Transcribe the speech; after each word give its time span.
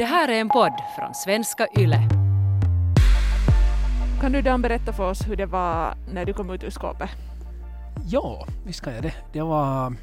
Det 0.00 0.06
här 0.06 0.28
är 0.28 0.40
en 0.40 0.48
podd 0.48 0.72
från 0.96 1.14
svenska 1.14 1.66
YLE. 1.78 2.08
Kan 4.20 4.32
du 4.32 4.42
Dan 4.42 4.62
berätta 4.62 4.92
för 4.92 5.10
oss 5.10 5.28
hur 5.28 5.36
det 5.36 5.46
var 5.46 5.94
när 6.12 6.24
du 6.24 6.32
kom 6.32 6.50
ut 6.50 6.64
ur 6.64 6.70
skåpet? 6.70 7.10
Ja, 8.06 8.46
visst 8.66 8.80
kan 8.80 8.94
jag 8.94 9.02
det. 9.02 9.14
Det 9.32 9.42
var... 9.42 9.94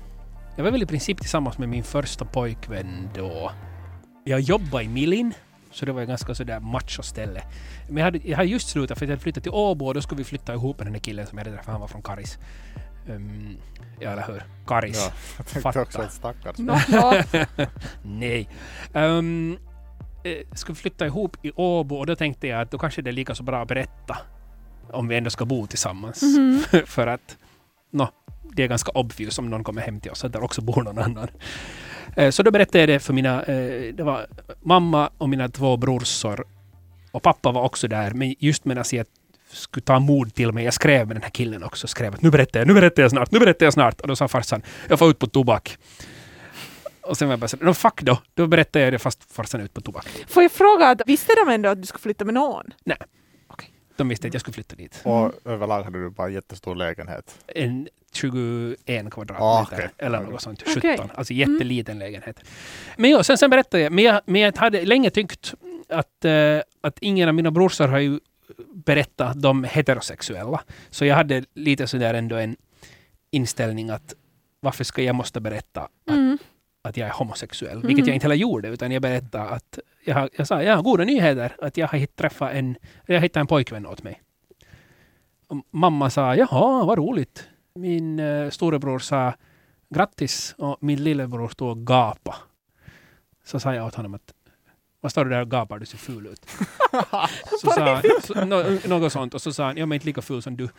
Jag 0.55 0.63
var 0.63 0.71
väl 0.71 0.83
i 0.83 0.85
princip 0.85 1.17
tillsammans 1.19 1.57
med 1.57 1.69
min 1.69 1.83
första 1.83 2.25
pojkvän 2.25 3.09
då. 3.15 3.51
Jag 4.23 4.39
jobbade 4.39 4.83
i 4.83 4.87
Milin, 4.87 5.33
så 5.71 5.85
det 5.85 5.91
var 5.91 6.01
ett 6.01 6.07
ganska 6.07 6.35
sådär 6.35 6.59
macho-ställe. 6.59 7.41
Men 7.87 7.97
jag 7.97 8.03
hade, 8.03 8.19
jag 8.23 8.37
hade 8.37 8.49
just 8.49 8.69
slutat 8.69 8.97
för 8.97 9.05
jag 9.05 9.11
hade 9.11 9.21
flyttat 9.21 9.43
till 9.43 9.51
Åbo 9.51 9.85
och 9.85 9.93
då 9.93 10.01
skulle 10.01 10.17
vi 10.17 10.23
flytta 10.23 10.53
ihop 10.53 10.77
med 10.77 10.87
den 10.87 10.93
där 10.93 10.99
killen 10.99 11.27
som 11.27 11.37
jag 11.37 11.45
hade 11.45 11.57
träffat. 11.57 11.71
Han 11.71 11.81
var 11.81 11.87
från 11.87 12.01
Karis. 12.01 12.37
Um, 13.09 13.57
ja, 13.99 14.09
eller 14.09 14.27
hur? 14.27 14.43
Karis. 14.67 14.97
Ja, 15.07 15.13
jag 15.37 15.47
tänkte 15.47 15.61
Fatta. 15.61 15.81
också 15.81 16.03
ett 16.03 16.11
stackars. 16.11 16.55
Ja. 16.89 17.23
Nej. 18.01 18.49
Um, 18.93 19.57
skulle 20.55 20.75
flytta 20.75 21.05
ihop 21.05 21.37
i 21.45 21.51
Åbo 21.55 21.95
och 21.95 22.05
då 22.05 22.15
tänkte 22.15 22.47
jag 22.47 22.61
att 22.61 22.71
då 22.71 22.77
kanske 22.77 23.01
det 23.01 23.09
är 23.09 23.11
lika 23.11 23.35
så 23.35 23.43
bra 23.43 23.61
att 23.61 23.67
berätta 23.67 24.17
om 24.91 25.07
vi 25.07 25.15
ändå 25.17 25.29
ska 25.29 25.45
bo 25.45 25.67
tillsammans. 25.67 26.21
Mhm. 26.21 26.63
för 26.85 27.07
att 27.07 27.37
nå, 27.91 28.09
det 28.55 28.63
är 28.63 28.67
ganska 28.67 28.91
obvious 28.91 29.39
om 29.39 29.49
någon 29.49 29.63
kommer 29.63 29.81
hem 29.81 29.99
till 29.99 30.11
oss 30.11 30.25
att 30.25 30.33
där 30.33 30.43
också 30.43 30.61
bor 30.61 30.83
någon 30.83 30.99
annan. 30.99 31.27
Eh, 32.15 32.29
Så 32.29 32.43
då 32.43 32.51
berättade 32.51 32.79
jag 32.79 32.89
det 32.89 32.99
för 32.99 33.13
mina, 33.13 33.43
eh, 33.43 33.93
det 33.93 34.03
var 34.03 34.27
mamma 34.61 35.09
och 35.17 35.29
mina 35.29 35.49
två 35.49 35.77
brorsor. 35.77 36.45
Och 37.11 37.23
pappa 37.23 37.51
var 37.51 37.61
också 37.61 37.87
där, 37.87 38.11
men 38.11 38.35
just 38.39 38.65
medan 38.65 38.83
jag 38.91 39.05
skulle 39.51 39.83
ta 39.83 39.99
mod 39.99 40.33
till 40.33 40.51
mig, 40.51 40.65
jag 40.65 40.73
skrev 40.73 41.07
med 41.07 41.15
den 41.15 41.23
här 41.23 41.29
killen 41.29 41.63
också, 41.63 41.87
skrev 41.87 42.13
att 42.13 42.21
nu 42.21 42.31
berättar 42.31 42.59
jag, 42.59 42.67
nu 42.67 42.73
berättar 42.73 43.01
jag 43.03 43.11
snart, 43.11 43.31
nu 43.31 43.39
berättar 43.39 43.65
jag 43.65 43.73
snart. 43.73 44.01
Och 44.01 44.07
då 44.07 44.15
sa 44.15 44.27
farsan, 44.27 44.61
jag 44.89 44.99
får 44.99 45.09
ut 45.09 45.19
på 45.19 45.27
tobak. 45.27 45.77
Och 47.07 47.17
sen 47.17 47.27
var 47.27 47.33
jag 47.33 47.39
bara 47.39 47.47
så 47.47 47.57
no 47.57 47.73
fuck 47.73 48.01
då, 48.01 48.21
då 48.33 48.47
berättade 48.47 48.85
jag 48.85 48.93
det 48.93 48.99
fast 48.99 49.31
farsan 49.33 49.61
ut 49.61 49.73
på 49.73 49.81
tobak. 49.81 50.07
Får 50.27 50.43
jag 50.43 50.51
fråga, 50.51 50.87
att, 50.87 51.01
visste 51.05 51.33
de 51.45 51.51
ändå 51.53 51.69
att 51.69 51.81
du 51.81 51.85
skulle 51.87 52.01
flytta 52.01 52.25
med 52.25 52.33
någon? 52.33 52.65
De 53.95 54.09
visste 54.09 54.27
att 54.27 54.33
jag 54.33 54.41
skulle 54.41 54.53
flytta 54.53 54.75
dit. 54.75 55.01
Och 55.03 55.31
överlag 55.45 55.83
hade 55.83 55.99
du 56.03 56.09
bara 56.09 56.27
en 56.27 56.33
jättestor 56.33 56.75
lägenhet. 56.75 57.39
En 57.47 57.87
21 58.13 58.79
kvadratmeter 59.11 59.35
Ah, 59.45 59.61
okej. 59.71 59.89
eller 59.97 60.19
något 60.21 60.41
sånt. 60.41 60.63
Okej. 60.77 60.97
17. 60.97 61.11
Alltså 61.15 61.33
jätteliten 61.33 61.99
lägenhet. 61.99 62.43
Men 62.97 63.09
ja, 63.09 63.23
sen, 63.23 63.37
sen 63.37 63.49
berättade 63.49 63.83
jag, 63.83 63.91
men 63.91 64.03
jag, 64.03 64.21
men 64.25 64.41
jag 64.41 64.57
hade 64.57 64.85
länge 64.85 65.09
tyckt 65.09 65.53
att, 65.89 66.25
eh, 66.25 66.59
att 66.81 66.99
ingen 67.01 67.27
av 67.29 67.35
mina 67.35 67.51
brorsor 67.51 67.87
har 67.87 67.99
ju 67.99 68.19
berättat 68.73 69.31
att 69.31 69.41
de 69.41 69.63
är 69.63 69.67
heterosexuella. 69.69 70.61
Så 70.89 71.05
jag 71.05 71.15
hade 71.15 71.43
lite 71.53 71.87
sådär 71.87 72.13
ändå 72.13 72.35
en 72.35 72.55
inställning 73.31 73.89
att 73.89 74.13
varför 74.59 74.83
ska 74.83 75.01
jag 75.01 75.15
måste 75.15 75.39
berätta 75.41 75.81
att, 75.81 75.91
Mm. 76.09 76.37
Att 76.87 76.97
jag 76.97 77.07
är 77.07 77.13
homosexuell? 77.13 77.77
Mhm. 77.77 77.87
Vilket 77.87 78.07
jag 78.07 78.13
inte 78.15 78.23
heller 78.23 78.35
gjorde, 78.35 78.67
utan 78.67 78.91
jag 78.91 79.01
berättade 79.01 79.49
att 79.49 79.79
jag, 80.05 80.15
har- 80.15 80.29
jag 80.37 80.47
sa, 80.47 80.63
jag 80.63 80.75
har 80.75 80.83
goda 80.83 81.03
nyheter, 81.03 81.55
att 81.61 81.77
jag 81.77 81.87
har 81.87 82.05
träffat 82.05 82.53
en, 82.53 82.75
jag 83.05 83.21
hittat 83.21 83.41
en 83.41 83.47
pojkvän 83.47 83.85
åt 83.85 84.03
mig. 84.03 84.21
Och 85.47 85.57
mamma 85.71 86.09
sa, 86.09 86.35
jaha, 86.35 86.85
vad 86.85 86.97
roligt. 86.97 87.47
Min 87.75 88.19
uh, 88.19 88.49
storebror 88.49 88.99
sa 88.99 89.33
grattis 89.89 90.55
och 90.57 90.77
min 90.81 91.03
lillebror 91.03 91.47
stod 91.49 91.69
och 91.69 91.87
gapa. 91.87 92.35
Så 93.45 93.59
sa 93.59 93.73
jag 93.75 93.85
åt 93.87 93.95
honom 93.95 94.13
att 94.13 94.33
vad 95.01 95.11
står 95.11 95.25
du 95.25 95.29
där 95.31 95.41
och 95.41 95.51
gapar, 95.51 95.79
du 95.79 95.85
ser 95.85 95.97
ful 95.97 96.27
ut. 96.27 96.45
så 97.61 97.71
sa, 97.71 98.01
så, 98.23 98.45
nå- 98.45 98.79
något 98.87 99.11
sånt 99.13 99.33
och 99.33 99.41
så 99.41 99.53
sa 99.53 99.65
han, 99.65 99.77
jag 99.77 99.89
är 99.89 99.93
inte 99.93 100.05
lika 100.05 100.21
ful 100.21 100.41
som 100.41 100.57
du. 100.57 100.69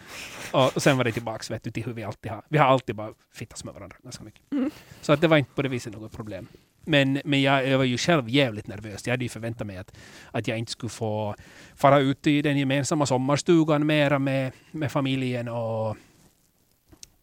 Och, 0.53 0.77
och 0.77 0.83
sen 0.83 0.97
var 0.97 1.05
det 1.05 1.13
tillbaks 1.13 1.51
vet 1.51 1.65
du, 1.65 1.71
till 1.71 1.85
hur 1.85 1.93
vi 1.93 2.05
alltid 2.05 2.33
har. 2.33 2.43
Vi 2.49 2.59
har 2.59 2.67
alltid 2.67 2.95
bara 2.95 3.13
fittats 3.35 3.65
med 3.65 3.75
varandra 3.75 3.97
ganska 4.03 4.25
mycket. 4.25 4.53
Mm. 4.53 4.71
Så 5.01 5.13
att 5.13 5.21
det 5.21 5.29
var 5.29 5.37
inte 5.37 5.55
på 5.55 5.63
det 5.63 5.69
viset 5.69 5.93
något 5.93 6.13
problem. 6.13 6.49
Men, 6.85 7.21
men 7.25 7.43
jag, 7.43 7.69
jag 7.69 7.79
var 7.79 7.85
ju 7.85 7.99
själv 7.99 8.29
jävligt 8.29 8.67
nervös. 8.67 9.07
Jag 9.07 9.13
hade 9.13 9.25
ju 9.25 9.29
förväntat 9.29 9.67
mig 9.67 9.77
att, 9.77 9.97
att 10.31 10.49
jag 10.49 10.59
inte 10.59 10.73
skulle 10.73 10.91
få 10.91 11.35
fara 11.75 11.99
ut 11.99 12.27
i 12.27 12.43
den 12.43 12.59
gemensamma 12.59 13.07
sommarstugan 13.07 13.87
mera 13.87 14.19
med, 14.19 14.53
med 14.71 14.93
familjen 14.93 15.49
och, 15.49 15.97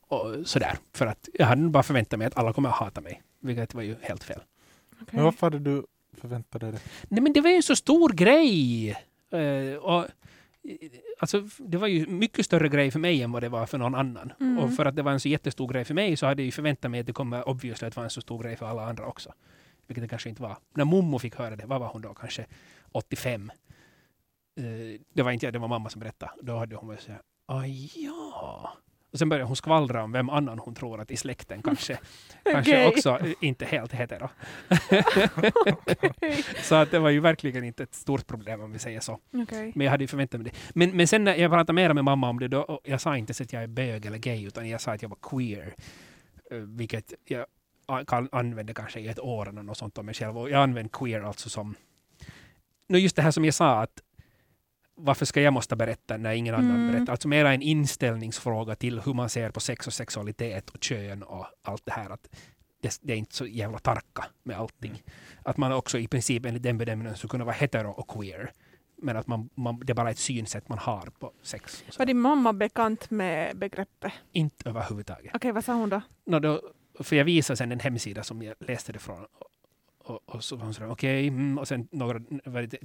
och 0.07 0.35
sådär. 0.45 0.78
För 0.94 1.05
att 1.05 1.29
jag 1.34 1.45
hade 1.45 1.69
bara 1.69 1.84
förväntat 1.84 2.19
mig 2.19 2.28
att 2.28 2.38
alla 2.38 2.53
kommer 2.53 2.69
att 2.69 2.75
hata 2.75 3.01
mig. 3.01 3.22
Vilket 3.39 3.73
var 3.73 3.81
ju 3.81 3.95
helt 4.01 4.23
fel. 4.23 4.39
Okej. 4.94 5.07
Men 5.11 5.23
varför 5.23 5.47
hade 5.47 5.59
du 5.59 5.85
förväntat 6.16 6.62
dig 6.62 6.72
det? 6.72 6.80
Nej 7.09 7.22
men 7.22 7.34
det 7.34 7.42
var 7.42 7.50
ju 7.50 7.56
en 7.56 7.64
så 7.64 7.76
stor 7.76 8.09
grej. 8.09 8.90
Eh, 9.31 9.78
och, 9.78 10.06
alltså, 11.20 11.48
det 11.58 11.78
var 11.78 11.88
ju 11.88 12.08
mycket 12.08 12.46
större 12.46 12.70
grej 12.70 12.92
för 12.92 13.00
mig 13.00 13.22
än 13.22 13.31
vad 13.31 13.44
det 13.44 13.50
var 13.50 13.66
för 13.66 13.78
någon 13.78 13.96
annan. 13.96 14.34
Mm. 14.40 14.59
Och 14.59 14.74
för 14.74 14.86
att 14.86 14.96
det 14.96 15.02
var 15.02 15.12
en 15.12 15.20
så 15.20 15.30
jättestor 15.30 15.68
grej 15.68 15.86
för 15.86 15.94
mig 15.94 16.18
så 16.18 16.26
hade 16.26 16.42
jag 16.42 16.46
ju 16.46 16.52
förväntat 16.52 16.92
mig 16.92 17.00
att 17.00 17.08
det 17.08 17.14
kommer 17.14 17.50
obviously 17.50 17.88
att 17.88 17.96
vara 17.96 18.03
en 18.03 18.09
så 18.09 18.22
stor 18.22 18.44
grej 18.44 18.56
för 18.56 18.66
alla 18.66 18.86
andra 18.86 19.06
också. 19.06 19.34
Vilket 19.88 20.03
det 20.03 20.08
kanske 20.08 20.30
inte 20.30 20.42
var. 20.42 20.58
När 20.74 20.86
mommo 20.86 21.20
fick 21.20 21.36
höra 21.36 21.56
det, 21.56 21.66
vad 21.66 21.80
var 21.80 21.88
hon 21.88 22.02
då? 22.02 22.14
Kanske 22.14 22.46
85. 22.92 23.52
Eh, 24.58 24.64
det 25.14 25.24
var 25.24 25.32
inte 25.32 25.46
jag, 25.46 25.53
det 25.53 25.59
var 25.59 25.68
mamma 25.68 25.90
som 25.90 26.00
berättade. 26.00 26.32
Då 26.42 26.58
hade 26.58 26.76
hon 26.76 26.88
varit 26.88 27.02
så 27.02 27.12
här, 27.12 27.22
aj 27.46 27.92
ja. 27.96 28.74
Och 29.16 29.20
sen 29.20 29.30
började 29.30 29.48
hon 29.48 29.56
skvallra 29.56 30.03
om 30.03 30.12
vem 30.12 30.30
annan 30.30 30.59
hon 30.59 30.76
tror 30.76 31.02
att 31.02 31.12
i 31.12 31.18
släkten 31.18 31.62
kanske, 31.62 31.98
kanske 32.52 32.88
också 32.88 33.20
inte 33.40 33.66
helt 33.66 33.92
hetero. 33.92 34.30
Okej. 36.06 36.44
Så 36.62 36.76
att 36.76 36.92
det 36.92 37.00
var 37.00 37.09
ju 37.09 37.20
verkligen 37.20 37.64
inte 37.64 37.84
ett 37.84 37.96
stort 37.96 38.28
problem 38.28 38.62
om 38.62 38.72
vi 38.72 38.80
säger 38.80 39.00
så. 39.00 39.20
Okej. 39.34 39.72
Men 39.76 39.86
jag 39.86 39.92
hade 39.92 40.03
ju 40.03 40.08
förväntat 40.08 40.42
mig 40.42 40.52
det. 40.52 40.58
Men, 40.74 40.98
men 40.98 41.08
sen 41.08 41.24
när 41.24 41.36
jag 41.36 41.52
pratade 41.52 41.74
mer 41.74 41.94
med 41.94 42.03
mamma 42.03 42.30
om 42.30 42.40
det, 42.40 42.48
då, 42.48 42.80
jag 42.84 43.02
sa 43.02 43.18
inte 43.18 43.34
så 43.34 43.44
att 43.44 43.53
jag 43.53 43.64
är 43.64 43.68
bög 43.68 44.06
eller 44.06 44.18
gay, 44.18 44.48
utan 44.48 44.70
jag 44.70 44.81
sa 44.81 44.92
att 44.94 45.02
jag 45.02 45.09
var 45.09 45.18
queer. 45.22 45.76
Eh, 46.52 46.58
Vilket 46.58 47.14
jag 47.26 47.46
kan, 48.08 48.30
använde 48.32 48.74
kanske 48.74 49.00
i 49.00 49.08
ett 49.08 49.20
år 49.20 49.50
eller 49.50 49.64
något 49.64 49.78
sånt 49.78 49.97
om 49.97 50.06
mig 50.06 50.16
själv. 50.16 50.38
Och 50.38 50.50
jag 50.50 50.62
använde 50.62 50.90
queer 50.94 51.22
alltså 51.22 51.50
som... 51.50 51.76
No, 52.88 52.97
just 52.97 53.16
det 53.16 53.22
här 53.22 53.32
som 53.32 53.46
jag 53.46 53.53
sa, 53.53 53.82
att 53.82 54.02
varför 54.95 55.25
ska 55.25 55.41
jag 55.41 55.53
måste 55.53 55.75
berätta 55.75 56.17
när 56.17 56.31
ingen 56.33 56.56
annan 56.56 56.75
Mm. 56.75 56.91
berättar? 56.91 57.11
Alltså 57.13 57.28
mera 57.28 57.53
en 57.53 57.61
inställningsfråga 57.61 58.75
till 58.75 59.00
hur 59.00 59.13
man 59.13 59.29
ser 59.29 59.51
på 59.51 59.59
sex 59.59 59.88
och 59.88 59.94
sexualitet 59.94 60.69
och 60.69 60.83
kön 60.83 61.23
och 61.23 61.45
allt 61.61 61.85
det 61.85 61.91
här. 61.91 62.09
Att 62.09 62.28
det, 62.81 63.00
det 63.01 63.13
är 63.13 63.17
inte 63.17 63.35
så 63.35 63.45
jävla 63.45 63.79
tarka 63.79 64.25
med 64.44 64.57
allting. 64.59 65.03
Att 65.44 65.57
man 65.57 65.72
också 65.72 65.97
i 66.00 66.07
princip 66.07 66.45
enligt 66.45 66.63
den 66.63 66.78
bedömningen 66.78 67.16
skulle 67.16 67.29
kunna 67.29 67.45
vara 67.45 67.55
hetero 67.55 67.89
och 67.91 68.07
queer. 68.07 68.51
Men 68.97 69.17
att 69.17 69.28
man, 69.28 69.50
man, 69.55 69.79
det 69.79 69.94
är 69.94 69.95
bara 69.95 70.11
ett 70.11 70.17
synsätt 70.17 70.69
man 70.69 70.78
har 70.78 71.09
på 71.19 71.31
sex. 71.44 71.84
Var 71.97 72.05
din 72.05 72.19
mamma 72.19 72.53
bekant 72.53 73.09
med 73.09 73.57
begreppet? 73.57 74.13
Inte 74.31 74.69
överhuvudtaget. 74.69 75.31
Okej, 75.35 75.51
vad 75.51 75.66
sa 75.66 75.73
hon 75.73 75.89
då? 75.89 76.01
No, 76.25 76.39
då, 76.39 76.61
för 77.00 77.16
jag 77.16 77.25
visade 77.25 77.57
sen 77.57 77.72
en 77.72 77.79
hemsida 77.79 78.23
som 78.23 78.41
jag 78.41 78.55
läste 78.59 78.94
det 78.94 79.00
från. 79.00 79.25
Och, 80.07 80.19
och, 80.35 80.43
så 80.43 80.55
var 80.55 80.63
hon 80.66 80.73
sådär, 80.73 80.89
okej, 80.89 81.27
mm, 81.27 81.57
och 81.57 81.67
sen 81.67 81.88
några, 81.91 82.19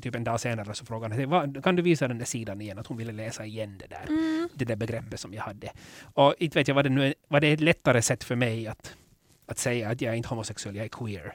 typ 0.03 0.15
en 0.15 0.25
dag 0.25 0.41
senare 0.41 0.75
så 0.75 0.85
frågade 0.87 1.15
hon, 1.15 1.31
"Vad- 1.31 1.65
kan 1.65 1.77
du 1.77 1.83
visa 1.83 2.09
den 2.09 2.19
där 2.19 2.25
sidan 2.25 2.61
igen? 2.61 2.79
Att 2.79 2.87
hon 2.87 2.97
ville 2.97 3.13
läsa 3.13 3.47
igen 3.47 3.79
det 3.79 3.87
där, 3.87 4.07
Mm. 4.09 4.49
det 4.55 4.65
där 4.65 4.77
begreppet 4.77 5.21
som 5.21 5.35
jag 5.35 5.43
hade. 5.43 5.73
Och 6.15 6.35
inte 6.39 6.59
vet 6.59 6.69
jag, 6.69 6.75
var 6.75 6.83
det, 6.83 6.89
nu, 6.91 7.15
var 7.29 7.41
det 7.41 7.53
ett 7.53 7.61
lättare 7.61 8.03
sätt 8.03 8.25
för 8.25 8.37
mig 8.37 8.67
att, 8.67 8.95
att 9.47 9.59
säga 9.59 9.89
att 9.91 10.01
jag 10.01 10.13
är 10.13 10.17
inte 10.17 10.29
homosexuell, 10.29 10.77
jag 10.77 10.85
är 10.85 10.89
queer. 10.89 11.35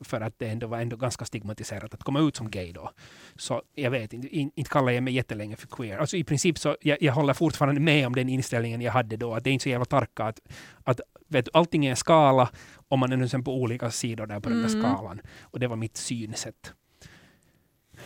För 0.00 0.20
att 0.20 0.38
det 0.38 0.48
ändå 0.48 0.66
var 0.66 0.78
ändå 0.80 0.96
ganska 0.96 1.24
stigmatiserat 1.24 1.94
att 1.94 2.02
komma 2.02 2.20
ut 2.20 2.36
som 2.36 2.50
gay 2.50 2.72
då. 2.72 2.90
Så 3.36 3.62
jag 3.74 3.90
vet 3.90 4.12
inte, 4.12 4.28
in, 4.28 4.50
inte 4.54 4.70
kallar 4.70 4.92
jag 4.92 5.02
mig 5.02 5.14
jättelänge 5.14 5.56
för 5.56 5.66
queer. 5.66 5.98
Alltså 5.98 6.16
i 6.16 6.24
princip 6.24 6.58
så, 6.58 6.76
jag, 6.80 6.98
jag 7.02 7.12
håller 7.12 7.34
fortfarande 7.34 7.80
med 7.80 8.06
om 8.06 8.14
den 8.14 8.28
inställningen 8.28 8.80
jag 8.80 8.92
hade 8.92 9.16
då, 9.16 9.34
att 9.34 9.44
det 9.44 9.50
är 9.50 9.52
inte 9.52 9.62
så 9.62 9.68
jävla 9.68 9.84
tarka 9.84 10.24
att, 10.24 10.40
att 10.84 11.00
vet, 11.28 11.44
du, 11.44 11.50
allting 11.54 11.86
är 11.86 11.90
en 11.90 11.96
skala 11.96 12.50
och 12.88 12.98
man 12.98 13.12
är 13.12 13.16
nu 13.16 13.28
sen 13.28 13.44
på 13.44 13.54
olika 13.54 13.90
sidor 13.90 14.26
där 14.26 14.40
på 14.40 14.48
den 14.48 14.62
där 14.62 14.68
Mm. 14.68 14.82
skalan. 14.82 15.20
Och 15.42 15.60
det 15.60 15.66
var 15.66 15.76
mitt 15.76 15.96
synsätt. 15.96 16.72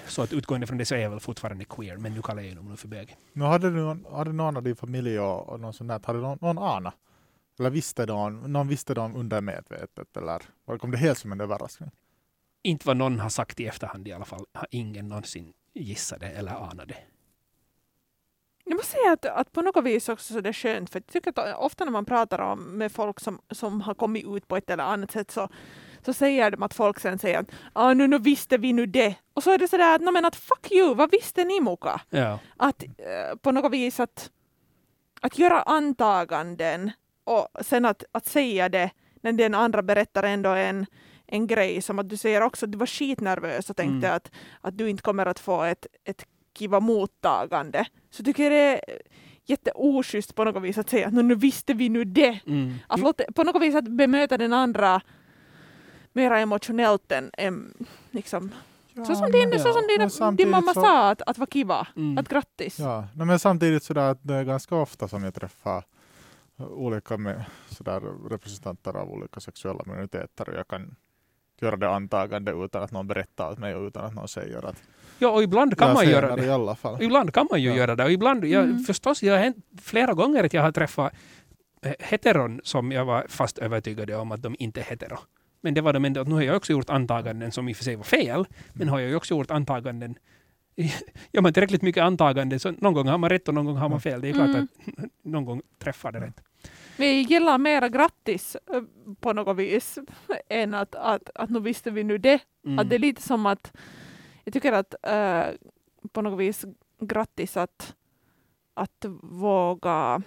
Så 0.07 0.23
att 0.23 0.33
utgående 0.33 0.67
från 0.67 0.79
det 0.79 0.85
så 0.85 0.95
är 0.95 0.99
jag 0.99 1.11
väl 1.11 1.21
fortfarande 1.21 1.65
queer, 1.65 1.97
men 1.97 2.15
nu 2.15 2.23
kallar 2.23 2.43
jag 2.43 2.49
honom 2.51 2.71
nu 2.71 2.77
för 2.77 2.89
bög. 2.89 3.17
Nu 3.33 3.45
hade, 3.45 3.71
du, 3.71 3.77
någon- 3.77 4.05
hade 4.13 4.33
någon 4.33 4.57
av 4.57 4.63
din 4.63 4.77
familj 4.77 5.19
och, 5.21 5.49
och 5.49 5.61
någon 5.61 5.73
sån 5.73 5.87
där, 5.87 6.01
hade 6.05 6.19
någon, 6.19 6.39
någon 6.41 6.59
ana? 6.59 6.93
Eller 7.59 7.71
visste 7.71 8.07
någon, 8.07 8.53
någon 8.53 8.69
visste 8.69 8.95
de 8.95 9.17
undermedvetet? 9.17 10.17
Eller 10.17 10.43
var- 10.65 10.79
kom 10.79 10.91
det 10.91 10.99
helt 10.99 11.19
som 11.19 11.33
en 11.33 11.41
överraskning? 11.41 11.91
Inte 12.63 12.87
vad 12.87 12.97
någon 12.97 13.19
har 13.21 13.29
sagt 13.29 13.61
i 13.61 13.67
efterhand 13.67 14.09
i 14.09 14.13
alla 14.13 14.25
fall, 14.25 14.45
har 14.55 14.67
ingen 14.71 15.09
någonsin 15.09 15.53
gissat 15.75 16.21
det 16.21 16.27
eller 16.29 16.51
anat 16.51 16.89
det. 16.89 16.97
Jag 18.65 18.77
måste 18.77 18.93
säga 18.93 19.13
att, 19.13 19.25
att 19.27 19.53
på 19.53 19.63
något 19.63 19.85
vis 19.85 20.09
också 20.09 20.35
så 20.35 20.41
det 20.41 20.49
är 20.49 20.53
skönt, 20.53 20.91
för 20.91 20.99
jag 20.99 21.07
tycker 21.07 21.41
att 21.41 21.59
ofta 21.59 21.85
när 21.85 21.93
man 21.93 22.05
pratar 22.05 22.39
om, 22.39 22.63
med 22.65 22.93
folk 22.93 23.21
som, 23.21 23.41
som 23.51 23.81
har 23.81 23.95
kommit 23.95 24.25
ut 24.27 24.49
på 24.49 24.57
ett 24.57 24.71
eller 24.71 24.85
annat 24.85 25.11
sätt 25.11 25.31
så, 25.31 25.49
så 26.07 26.13
säger 26.13 26.51
de 26.51 26.63
att 26.63 26.75
folk 26.75 27.01
sen 27.01 27.19
säger 27.19 27.39
att 27.39 27.51
ah, 27.73 27.95
nu, 27.95 28.07
nu 28.07 28.19
visste 28.19 28.59
vi 28.59 28.73
nu 28.73 28.87
det. 28.87 29.17
Och 29.35 29.43
så 29.43 29.51
är 29.51 29.59
det 29.59 29.69
sådär 29.69 29.95
att, 29.95 30.01
"Nå, 30.03 30.11
men 30.11 30.25
att 30.25 30.37
fuck 30.37 30.73
you, 30.73 30.95
vad 30.95 31.11
visste 31.11 31.45
ni 31.45 31.61
Muka? 31.61 32.01
Ja. 32.11 32.39
Att 32.57 32.83
eh, 32.83 33.37
på 33.43 33.53
något 33.53 33.73
vis 33.73 34.01
att, 34.01 34.31
att 35.21 35.39
göra 35.39 35.63
antaganden 35.63 36.91
och 37.25 37.49
sen 37.61 37.85
att, 37.85 38.05
att 38.13 38.27
säga 38.27 38.69
det 38.69 38.91
när 39.21 39.33
den 39.33 39.55
andra 39.55 39.83
berättar 39.83 40.23
ändå 40.23 40.51
en, 40.51 40.87
en 41.27 41.47
grej 41.47 41.83
som 41.83 41.99
att 41.99 42.09
du 42.09 42.17
säger 42.17 42.41
också 42.43 42.67
att 42.67 42.73
du 42.73 42.79
var 42.79 42.87
skitnervös 42.87 43.71
och 43.71 43.77
tänkte 43.77 44.07
Mm. 44.09 44.17
att, 44.17 44.31
att 44.61 44.79
du 44.79 44.91
inte 44.91 45.03
kommer 45.03 45.27
att 45.27 45.39
få 45.39 45.63
ett, 45.63 45.87
ett 46.05 46.25
kiva 46.59 46.81
mottagande. 46.81 47.85
Så 48.11 48.23
tycker 48.25 48.43
jag 48.43 48.53
det 48.53 48.57
är 48.59 48.81
jätteoschysst 49.45 50.35
på 50.35 50.45
något 50.45 50.63
vis 50.63 50.79
att 50.79 50.91
säga 50.91 51.07
att 51.07 51.13
"Nå, 51.15 51.23
nu 51.23 51.35
visste 51.35 51.75
vi 51.75 51.89
nu 51.89 52.05
det. 52.05 52.41
Mm. 52.47 52.75
Att 52.87 53.01
låta, 53.01 53.25
på 53.35 53.45
något 53.45 53.63
vis 53.63 53.75
att 53.75 53.89
bemöta 53.89 54.39
den 54.39 54.53
andra 54.53 55.01
mer 56.13 56.31
emotionellt 56.31 57.13
än, 57.13 57.31
än 57.39 57.87
liksom, 58.11 58.51
Ja, 58.95 59.05
Så 59.05 59.15
som 59.15 59.31
din, 59.33 59.49
men- 59.49 59.59
så 59.61 59.73
som 59.73 59.87
din, 59.87 60.37
din 60.37 60.51
mamma 60.51 60.75
så- 60.75 60.81
sa 60.81 61.09
att, 61.11 61.23
att 61.27 61.39
vara 61.39 61.51
kiva, 61.53 61.87
Mm. 61.97 62.19
att 62.19 62.29
grattis. 62.29 62.79
Ja, 62.79 63.05
no, 63.15 63.25
men 63.25 63.39
samtidigt 63.39 63.83
sådär 63.85 64.11
att 64.11 64.19
det 64.23 64.35
är 64.35 64.45
ganska 64.45 64.77
ofta 64.77 65.09
som 65.09 65.25
jag 65.25 65.35
träffar 65.35 65.85
olika 66.69 67.17
med, 67.17 67.45
sådär, 67.71 68.29
representanter 68.31 68.97
av 68.97 69.11
olika 69.11 69.41
sexuella 69.41 69.83
minoriteter 69.87 70.49
och 70.49 70.55
jag 70.55 70.69
kan 70.69 70.95
göra 71.61 71.77
det 71.77 71.91
antagande 71.91 72.53
utan 72.53 72.83
att 72.83 72.93
någon 72.93 73.07
berättar 73.07 73.51
åt 73.53 73.59
mig 73.59 73.75
och 73.75 73.87
utan 73.87 74.05
att 74.05 74.15
någon 74.15 74.29
säger 74.29 74.65
att 74.67 74.83
Ja, 75.19 75.29
och 75.31 75.43
ibland 75.43 75.79
kan 75.79 75.89
jag 75.89 75.95
man 75.95 76.09
göra 76.09 76.37
det 76.37 76.45
i 76.45 76.51
alla 76.51 76.75
fall. 76.75 77.03
Ibland 77.03 77.35
kan 77.35 77.47
man 77.51 77.63
ju 77.63 77.69
Ja. 77.69 77.77
göra 77.77 77.97
det. 77.97 78.05
Och 78.05 78.13
ibland, 78.13 78.45
jag, 78.45 78.65
Mm. 78.65 78.79
förstås, 78.79 79.23
jag 79.23 79.35
har 79.35 79.41
hänt 79.41 79.57
flera 79.83 80.13
gånger 80.15 80.45
att 80.45 80.53
jag 80.55 80.63
har 80.63 80.73
träffat 80.73 81.13
eh, 81.83 81.93
heteron 82.01 82.61
som 82.65 82.93
jag 82.93 83.05
var 83.05 83.27
fast 83.29 83.59
övertygad 83.59 84.11
om 84.11 84.33
att 84.33 84.43
de 84.43 84.57
inte 84.59 84.81
är 84.81 84.85
hetero. 84.85 85.19
Men 85.61 85.75
det 85.75 85.81
var 85.81 85.93
de 85.93 86.05
ändå, 86.05 86.23
nu 86.23 86.35
har 86.35 86.43
jag 86.43 86.57
också 86.57 86.73
gjort 86.73 86.91
antaganden 86.91 87.53
som 87.53 87.69
i 87.69 87.73
och 87.73 87.77
för 87.77 87.85
sig 87.85 87.97
var 87.97 88.05
fel, 88.05 88.45
men 88.73 88.89
har 88.89 89.01
jag 89.01 89.09
ju 89.11 89.17
också 89.17 89.35
gjort 89.35 89.51
antaganden 89.51 90.15
Gör 91.33 91.43
man 91.43 91.53
tillräckligt 91.53 91.83
mycket 91.83 92.03
antaganden 92.03 92.61
så 92.61 92.71
någon 92.71 92.95
gång 92.95 93.07
har 93.09 93.19
man 93.19 93.31
rätt 93.31 93.49
och 93.49 93.55
någon 93.55 93.65
gång 93.67 93.77
har 93.77 93.89
man 93.89 94.01
fel. 94.01 94.21
Det 94.21 94.29
är 94.29 94.33
klart 94.33 94.49
Mm. 94.49 94.69
att 94.97 95.05
någon 95.25 95.45
gång 95.45 95.63
träffar 95.79 96.13
det 96.13 96.21
rätt. 96.21 96.41
Vi 97.03 97.21
gillar 97.21 97.59
mera 97.59 97.89
grattis 97.89 98.57
eh, 98.73 98.83
på 99.21 99.33
något 99.33 99.57
vis 99.57 99.99
än 100.49 100.75
att, 100.75 100.95
att, 100.95 101.31
att 101.35 101.51
nu 101.51 101.61
visste 101.61 101.91
vi 101.91 102.05
nu 102.05 102.19
det. 102.19 102.39
Mm. 102.67 102.79
Att 102.79 102.91
det 102.91 102.97
är 102.97 102.99
lite 102.99 103.23
som 103.23 103.47
att 103.47 103.73
jag 104.45 104.53
tycker 104.55 104.73
att 104.73 104.95
eh, 105.03 105.55
på 106.13 106.23
något 106.23 106.39
vis 106.41 106.65
grattis 107.01 107.57
att, 107.57 107.95
att 108.75 109.05
våga. 109.23 110.23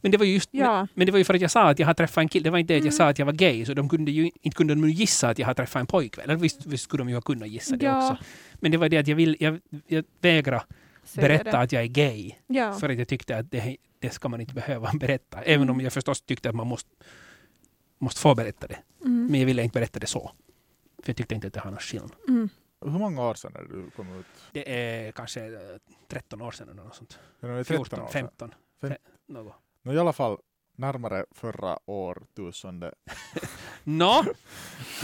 Men 0.00 0.10
det 0.10 0.18
var 0.18 0.24
ju 0.26 0.32
just 0.34 0.48
Ja, 0.52 0.86
Men 0.94 1.06
det 1.06 1.12
var 1.12 1.18
ju 1.18 1.24
för 1.24 1.34
att 1.34 1.40
jag 1.40 1.50
sa 1.50 1.70
att 1.70 1.78
jag 1.78 1.86
har 1.86 1.94
träffat 1.94 2.22
en 2.22 2.28
kille. 2.28 2.44
Det 2.44 2.50
var 2.50 2.58
inte 2.58 2.72
det 2.72 2.78
att 2.78 2.84
jag 2.84 2.92
Mm. 2.92 2.98
sa 2.98 3.08
att 3.08 3.18
jag 3.18 3.26
var 3.26 3.32
gay. 3.32 3.64
Så 3.64 3.74
de 3.74 3.88
kunde 3.88 4.10
ju 4.10 4.30
inte 4.42 4.56
kunde 4.56 4.74
de 4.74 4.90
gissa 4.90 5.28
att 5.28 5.38
jag 5.38 5.46
har 5.46 5.54
träffat 5.54 5.80
en 5.80 5.86
pojkvän. 5.86 6.24
Eller 6.24 6.36
visst, 6.36 6.66
visst 6.66 6.84
skulle 6.84 7.00
de 7.00 7.08
ju 7.08 7.14
ha 7.14 7.22
kunnat 7.22 7.48
gissa 7.48 7.76
det 7.76 7.84
ja 7.86 8.10
också. 8.10 8.24
Men 8.54 8.70
det 8.72 8.78
var 8.78 8.88
det 8.88 8.98
att 8.98 9.08
jag, 9.08 9.16
vill, 9.16 9.36
jag, 9.40 9.60
jag 9.86 10.04
vägrar 10.20 10.62
berätta 11.14 11.58
att 11.58 11.72
jag 11.72 11.82
är 11.82 11.86
gay. 11.86 12.32
Ja. 12.46 12.72
För 12.72 12.88
att 12.88 12.98
jag 12.98 13.08
tyckte 13.08 13.38
att 13.38 13.50
det, 13.50 13.76
det 14.06 14.12
ska 14.12 14.28
man 14.28 14.40
inte 14.40 14.54
behöva 14.54 14.90
berätta. 15.00 15.42
Även 15.42 15.70
om 15.70 15.74
Mm. 15.76 15.84
jag 15.84 15.92
förstås 15.92 16.22
tyckte 16.22 16.48
att 16.48 16.54
man 16.54 16.66
måste, 16.66 16.90
måste 17.98 18.20
få 18.20 18.34
berätta 18.34 18.66
det. 18.66 18.78
Mm. 19.04 19.26
Men 19.26 19.40
jag 19.40 19.46
ville 19.46 19.62
inte 19.62 19.78
berätta 19.78 19.98
det 20.00 20.06
så. 20.06 20.30
För 21.02 21.10
jag 21.10 21.16
tyckte 21.16 21.34
inte 21.34 21.46
att 21.46 21.52
det 21.52 21.60
har 21.60 21.70
någon 21.70 21.80
skillnad. 21.80 22.12
Mm. 22.28 22.48
Hur 22.80 22.90
många 22.98 23.22
år 23.28 23.34
sedan 23.34 23.52
är 23.56 23.62
det 23.62 23.68
du 23.68 23.90
kom 23.90 24.18
ut? 24.20 24.26
Det 24.52 24.72
är 24.80 25.12
kanske 25.12 25.44
eh, 25.46 25.78
13 26.08 26.42
år 26.42 26.50
sedan 26.50 26.68
eller 26.68 26.82
något 26.82 26.94
sånt. 26.94 27.18
Ja, 27.40 27.48
det 27.48 27.54
är 27.54 27.64
13 27.64 27.84
14, 27.84 28.00
år 28.00 28.06
sedan. 28.08 28.12
15. 28.12 28.54
Fem- 28.80 28.90
Fe- 28.92 28.96
något. 29.26 29.54
No, 29.82 29.92
I 29.92 29.98
alla 29.98 30.12
fall 30.12 30.38
närmare 30.76 31.24
förra 31.30 31.78
årtusende. 31.86 32.94
Nå, 33.84 34.24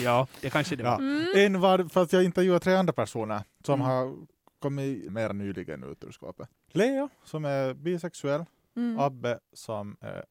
ja, 0.00 0.26
det 0.40 0.50
kanske 0.50 0.76
det 0.76 0.82
var. 0.84 0.90
Ja. 0.90 0.99
Mm. 0.99 1.26
En 1.37 1.60
var 1.60 1.88
för 1.88 2.02
att 2.02 2.12
jag 2.12 2.25
intervjuade 2.25 2.60
tre 2.60 2.75
andra 2.75 2.93
personer 2.93 3.43
som 3.64 3.75
Mm. 3.81 3.87
har 3.87 4.16
kommit 4.58 5.12
mer 5.12 5.32
nyligen 5.32 5.84
ut 5.84 6.04
ur 6.04 6.12
skåpet. 6.12 6.49
Leo 6.69 7.08
som 7.25 7.44
är 7.44 7.75
bisexuell, 7.75 8.44
Mm. 8.77 8.99
Abbe 8.99 9.41
som 9.53 9.97
är 10.01 10.25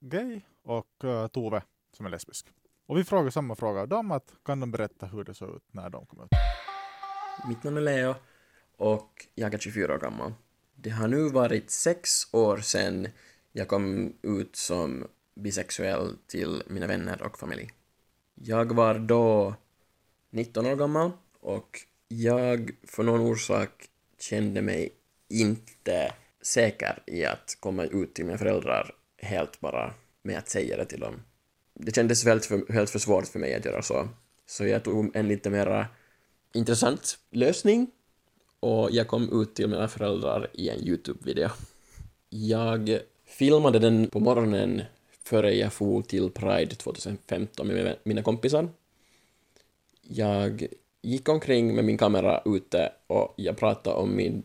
gay 0.00 0.40
och 0.62 1.04
eh, 1.04 1.26
Tove 1.28 1.62
som 1.92 2.06
är 2.06 2.10
lesbisk. 2.10 2.46
Och 2.86 2.98
vi 2.98 3.04
frågar 3.04 3.30
samma 3.30 3.54
fråga 3.54 3.80
av 3.80 3.88
dem 3.88 4.10
att 4.10 4.34
kan 4.44 4.60
de 4.60 4.70
berätta 4.70 5.06
hur 5.06 5.24
det 5.24 5.34
såg 5.34 5.56
ut 5.56 5.64
när 5.70 5.90
de 5.90 6.06
kom 6.06 6.20
ut? 6.20 6.28
Mitt 7.48 7.62
namn 7.62 7.76
är 7.76 7.80
Leo 7.80 8.14
och 8.76 9.26
jag 9.34 9.54
är 9.54 9.58
24 9.58 9.94
år 9.94 9.98
gammal. 9.98 10.32
Det 10.74 10.90
har 10.90 11.08
nu 11.08 11.28
varit 11.28 11.70
sex 11.70 12.34
år 12.34 12.58
sedan 12.58 13.08
jag 13.52 13.68
kom 13.68 14.12
ut 14.22 14.56
som 14.56 15.06
bisexuell 15.34 16.16
till 16.26 16.62
mina 16.66 16.86
vänner 16.86 17.22
och 17.22 17.38
familj. 17.38 17.70
Jag 18.34 18.72
var 18.72 18.98
då 18.98 19.54
19 20.30 20.66
år 20.66 20.76
gammal 20.76 21.10
och 21.40 21.80
jag 22.08 22.70
för 22.82 23.02
någon 23.02 23.20
orsak 23.20 23.90
kände 24.18 24.62
mig 24.62 24.92
inte 25.28 26.12
säker 26.48 27.02
i 27.06 27.24
att 27.24 27.56
komma 27.60 27.84
ut 27.84 28.14
till 28.14 28.24
mina 28.24 28.38
föräldrar 28.38 28.94
helt 29.16 29.60
bara 29.60 29.94
med 30.22 30.38
att 30.38 30.48
säga 30.48 30.76
det 30.76 30.84
till 30.84 31.00
dem. 31.00 31.22
Det 31.74 31.94
kändes 31.94 32.24
helt 32.24 32.46
för, 32.46 32.72
helt 32.72 32.90
för 32.90 32.98
svårt 32.98 33.26
för 33.26 33.38
mig 33.38 33.54
att 33.54 33.64
göra 33.64 33.82
så. 33.82 34.08
Så 34.46 34.66
jag 34.66 34.82
tog 34.82 35.16
en 35.16 35.28
lite 35.28 35.50
mera 35.50 35.86
intressant 36.54 37.18
lösning 37.30 37.90
och 38.60 38.90
jag 38.90 39.08
kom 39.08 39.42
ut 39.42 39.54
till 39.54 39.68
mina 39.68 39.88
föräldrar 39.88 40.50
i 40.52 40.68
en 40.68 40.80
Youtube-video. 40.80 41.48
Jag 42.28 42.98
filmade 43.26 43.78
den 43.78 44.10
på 44.10 44.20
morgonen 44.20 44.82
före 45.22 45.54
jag 45.54 45.72
for 45.72 46.02
till 46.02 46.30
Pride 46.30 46.74
2015 46.74 47.66
med 47.66 47.96
mina 48.02 48.22
kompisar. 48.22 48.68
Jag 50.02 50.66
gick 51.02 51.28
omkring 51.28 51.74
med 51.74 51.84
min 51.84 51.98
kamera 51.98 52.42
ute 52.44 52.92
och 53.06 53.34
jag 53.36 53.56
pratade 53.56 53.96
om 53.96 54.16
min 54.16 54.42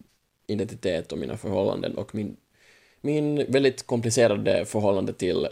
identitet 0.47 1.11
och 1.11 1.17
mina 1.17 1.37
förhållanden 1.37 1.97
och 1.97 2.15
min, 2.15 2.37
min 3.01 3.51
väldigt 3.51 3.87
komplicerade 3.87 4.65
förhållande 4.65 5.13
till 5.13 5.47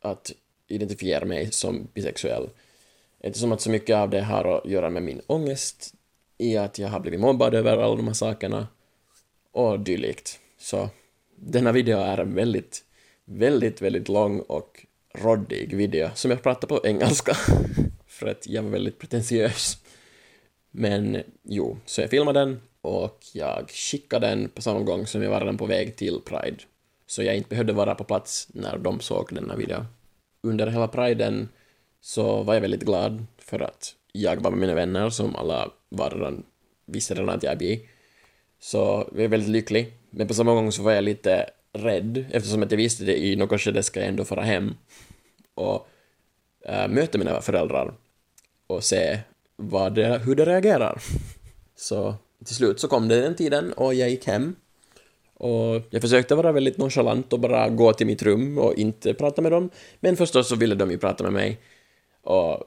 att 0.00 0.32
identifiera 0.68 1.24
mig 1.24 1.52
som 1.52 1.88
bisexuell. 1.94 2.48
Eftersom 3.20 3.52
att 3.52 3.60
så 3.60 3.70
mycket 3.70 3.96
av 3.96 4.10
det 4.10 4.20
har 4.20 4.44
att 4.44 4.70
göra 4.70 4.90
med 4.90 5.02
min 5.02 5.20
ångest 5.26 5.94
i 6.38 6.56
att 6.56 6.78
jag 6.78 6.88
har 6.88 7.00
blivit 7.00 7.20
mobbad 7.20 7.54
över 7.54 7.76
alla 7.76 7.96
de 7.96 8.06
här 8.06 8.14
sakerna 8.14 8.68
och 9.52 9.80
dylikt. 9.80 10.40
Så 10.58 10.88
denna 11.36 11.72
video 11.72 11.98
är 11.98 12.18
en 12.18 12.34
väldigt, 12.34 12.84
väldigt, 13.24 13.82
väldigt 13.82 14.08
lång 14.08 14.40
och 14.40 14.86
råddig 15.14 15.76
video 15.76 16.10
som 16.14 16.30
jag 16.30 16.42
pratar 16.42 16.68
på 16.68 16.80
engelska 16.84 17.36
för 18.06 18.26
att 18.26 18.46
jag 18.46 18.62
var 18.62 18.70
väldigt 18.70 18.98
pretentiös. 18.98 19.78
Men 20.70 21.22
jo, 21.42 21.78
så 21.84 22.00
jag 22.00 22.10
filmade 22.10 22.40
den 22.40 22.60
och 22.82 23.18
jag 23.32 23.70
skickade 23.70 24.26
den 24.26 24.48
på 24.48 24.62
samma 24.62 24.80
gång 24.80 25.06
som 25.06 25.22
jag 25.22 25.30
var 25.30 25.40
redan 25.40 25.58
på 25.58 25.66
väg 25.66 25.96
till 25.96 26.20
Pride. 26.24 26.56
Så 27.06 27.22
jag 27.22 27.36
inte 27.36 27.48
behövde 27.48 27.72
vara 27.72 27.94
på 27.94 28.04
plats 28.04 28.48
när 28.52 28.78
de 28.78 29.00
såg 29.00 29.34
denna 29.34 29.56
video. 29.56 29.84
Under 30.42 30.66
hela 30.66 30.88
Priden 30.88 31.48
så 32.00 32.42
var 32.42 32.54
jag 32.54 32.60
väldigt 32.60 32.82
glad 32.82 33.26
för 33.38 33.60
att 33.60 33.94
jag 34.12 34.42
var 34.42 34.50
med 34.50 34.60
mina 34.60 34.74
vänner 34.74 35.10
som 35.10 35.36
alla 35.36 35.70
var 35.88 36.10
redan, 36.10 36.42
visste 36.86 37.14
redan 37.14 37.28
att 37.28 37.42
jag 37.42 37.52
är 37.52 37.56
bi. 37.56 37.88
Så 38.60 39.08
jag 39.12 39.24
är 39.24 39.28
väldigt 39.28 39.50
lycklig. 39.50 39.92
Men 40.10 40.28
på 40.28 40.34
samma 40.34 40.54
gång 40.54 40.72
så 40.72 40.82
var 40.82 40.92
jag 40.92 41.04
lite 41.04 41.50
rädd 41.72 42.24
eftersom 42.30 42.62
att 42.62 42.70
jag 42.70 42.78
visste 42.78 43.04
det 43.04 43.24
i 43.24 43.36
något 43.36 43.60
skede 43.60 43.82
ska 43.82 44.00
jag 44.00 44.08
ändå 44.08 44.24
fara 44.24 44.42
hem 44.42 44.74
och 45.54 45.88
äh, 46.64 46.88
möta 46.88 47.18
mina 47.18 47.40
föräldrar 47.40 47.94
och 48.66 48.84
se 48.84 49.18
vad 49.56 49.94
det, 49.94 50.18
hur 50.18 50.34
de 50.34 50.44
reagerar. 50.44 51.02
Så 51.76 52.14
till 52.44 52.54
slut 52.54 52.80
så 52.80 52.88
kom 52.88 53.08
det 53.08 53.20
den 53.20 53.34
tiden 53.34 53.72
och 53.72 53.94
jag 53.94 54.10
gick 54.10 54.26
hem 54.26 54.56
och 55.42 55.82
jag 55.90 56.02
försökte 56.02 56.34
vara 56.34 56.52
väldigt 56.52 56.78
nonchalant 56.78 57.32
och 57.32 57.40
bara 57.40 57.68
gå 57.68 57.92
till 57.92 58.06
mitt 58.06 58.22
rum 58.22 58.58
och 58.58 58.74
inte 58.74 59.14
prata 59.14 59.42
med 59.42 59.52
dem. 59.52 59.70
Men 60.00 60.16
förstås 60.16 60.48
så 60.48 60.56
ville 60.56 60.74
de 60.74 60.90
ju 60.90 60.98
prata 60.98 61.24
med 61.24 61.32
mig. 61.32 61.60
Och 62.22 62.64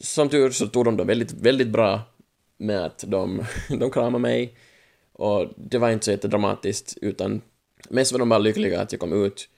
som 0.00 0.28
tur 0.28 0.50
så 0.50 0.66
tog 0.66 0.84
de 0.84 0.96
det 0.96 1.04
väldigt, 1.04 1.32
väldigt 1.32 1.68
bra 1.68 2.00
med 2.56 2.84
att 2.84 3.04
de, 3.06 3.44
de 3.68 3.90
kramade 3.90 4.22
mig. 4.22 4.56
Och 5.12 5.48
det 5.56 5.78
var 5.78 5.90
inte 5.90 6.04
så 6.04 6.10
jättedramatiskt 6.10 6.96
utan 7.00 7.40
mest 7.88 8.12
var 8.12 8.18
de 8.18 8.28
bara 8.28 8.38
lyckliga 8.38 8.80
att 8.80 8.92
jag 8.92 9.00
kom 9.00 9.24
ut. 9.24 9.48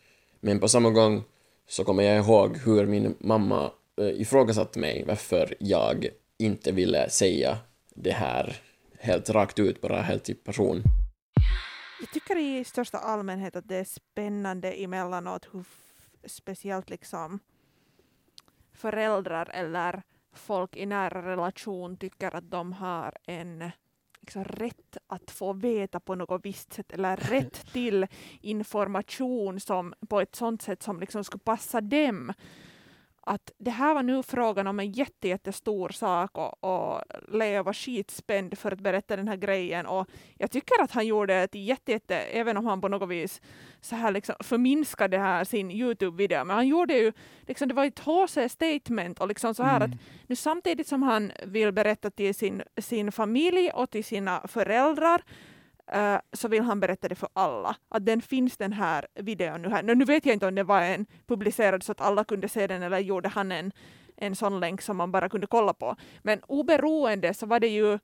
Men 0.40 0.61
på 0.61 0.69
samma 0.69 0.90
gång 0.90 1.25
så 1.69 1.85
kommer 1.85 2.02
jag 2.02 2.17
ihåg 2.17 2.57
hur 2.57 2.87
min 2.87 3.14
mamma 3.19 3.71
eh, 4.00 4.21
ifrågasatte 4.21 4.79
mig 4.79 5.05
varför 5.07 5.55
jag 5.59 6.09
inte 6.38 6.73
ville 6.73 7.11
säga 7.11 7.59
det 7.95 8.12
här 8.12 8.57
helt 9.07 9.31
rakt 9.31 9.59
ut, 9.59 9.81
bara 9.81 10.03
helt 10.03 10.25
till 10.25 10.37
person. 10.37 10.83
Jag 12.01 12.11
tycker 12.11 12.37
i 12.37 12.65
största 12.65 12.99
allmänhet 12.99 13.57
att 13.57 13.69
det 13.69 13.77
är 13.77 13.85
spännande 13.85 14.73
emellanåt 14.73 15.49
hur 15.53 15.65
speciellt 16.25 16.91
liksom 16.91 17.39
föräldrar 18.73 19.51
eller 19.53 20.03
folk 20.33 20.77
i 20.77 20.87
nära 20.87 21.31
relation 21.33 21.97
tycker 21.97 22.37
att 22.37 22.51
de 22.51 22.73
har 22.73 23.15
en 23.27 23.71
liksom, 24.21 24.45
rätt 24.45 24.97
att 25.07 25.31
få 25.31 25.53
veta 25.53 26.01
på 26.01 26.15
något 26.15 26.45
visst 26.45 26.73
sätt 26.73 26.93
eller 26.93 27.17
rätt 27.31 27.73
till 27.73 28.07
information 28.41 29.61
som, 29.61 29.95
på 30.09 30.21
ett 30.21 30.35
sånt 30.35 30.63
sätt 30.63 30.83
som 30.83 31.01
liksom 31.01 31.25
skulle 31.25 31.45
passa 31.45 31.81
dem. 31.81 32.33
Att 33.28 33.52
det 33.59 33.71
här 33.71 33.95
var 33.95 34.02
nu 34.02 34.23
frågan 34.23 34.66
om 34.66 34.80
en 34.80 34.92
jätte, 34.92 35.28
jättestor 35.28 35.88
sak 35.88 36.38
och, 36.38 36.64
och 36.64 37.02
Leo 37.28 37.62
var 37.62 37.73
skitspänd 37.73 38.59
för 38.59 38.73
att 38.73 38.80
berätta 38.80 39.16
den 39.16 39.28
här 39.28 39.37
grejen 39.37 39.87
och 39.87 40.09
jag 40.38 40.50
tycker 40.50 40.83
att 40.83 40.90
han 40.90 41.06
gjorde 41.06 41.35
ett 41.35 41.54
jätte, 41.54 41.92
jätte 41.92 42.16
även 42.16 42.56
om 42.56 42.66
han 42.66 42.80
på 42.80 42.88
något 42.88 43.09
vis 43.09 43.40
så 43.80 43.97
här 43.97 44.11
liksom 44.11 44.35
förminskade 44.40 45.18
här 45.18 45.45
sin 45.45 45.71
Youtube-video, 45.71 46.45
men 46.45 46.56
han 46.56 46.68
gjorde 46.68 46.95
ju, 46.95 47.12
liksom, 47.47 47.68
det 47.68 47.75
var 47.75 47.85
ett 47.85 47.99
HC-statement 47.99 49.21
och 49.21 49.28
liksom 49.28 49.54
så 49.54 49.62
här 49.62 49.80
att 49.80 49.90
nu 50.26 50.37
samtidigt 50.37 50.87
som 50.87 51.02
han 51.02 51.33
vill 51.47 51.73
berätta 51.73 52.11
till 52.11 52.35
sin, 52.35 52.62
sin 52.78 53.12
familj 53.12 53.71
och 53.71 53.90
till 53.90 54.04
sina 54.04 54.49
föräldrar 54.49 55.23
Äh, 55.93 56.19
så 56.33 56.49
vill 56.49 56.62
han 56.62 56.81
berätta 56.81 57.09
det 57.09 57.14
för 57.14 57.28
alla. 57.33 57.76
Att 57.88 58.07
den 58.07 58.23
finns 58.23 58.57
den 58.57 58.73
här 58.73 59.07
videon 59.14 59.62
nu 59.62 59.69
här. 59.69 59.83
Nu, 59.83 59.95
nu 59.95 60.05
vet 60.05 60.26
jag 60.26 60.33
inte 60.33 60.47
om 60.47 60.55
det 60.55 60.62
var 60.62 60.81
en 60.81 61.07
publicerad 61.26 61.83
så 61.83 61.93
att 61.93 62.00
alla 62.00 62.25
kunde 62.25 62.49
se 62.49 62.66
den 62.66 62.83
eller 62.83 62.99
gjorde 62.99 63.28
han 63.28 63.52
en, 63.52 63.73
en 64.16 64.37
sån 64.37 64.61
länk 64.61 64.83
som 64.83 64.97
man 64.97 65.12
bara 65.12 65.28
kunde 65.28 65.47
kolla 65.47 65.73
på. 65.73 65.97
Men 66.23 66.40
oberoende 66.47 67.35
så 67.35 67.47
var 67.47 67.61
det 67.61 67.69
ju 67.69 67.99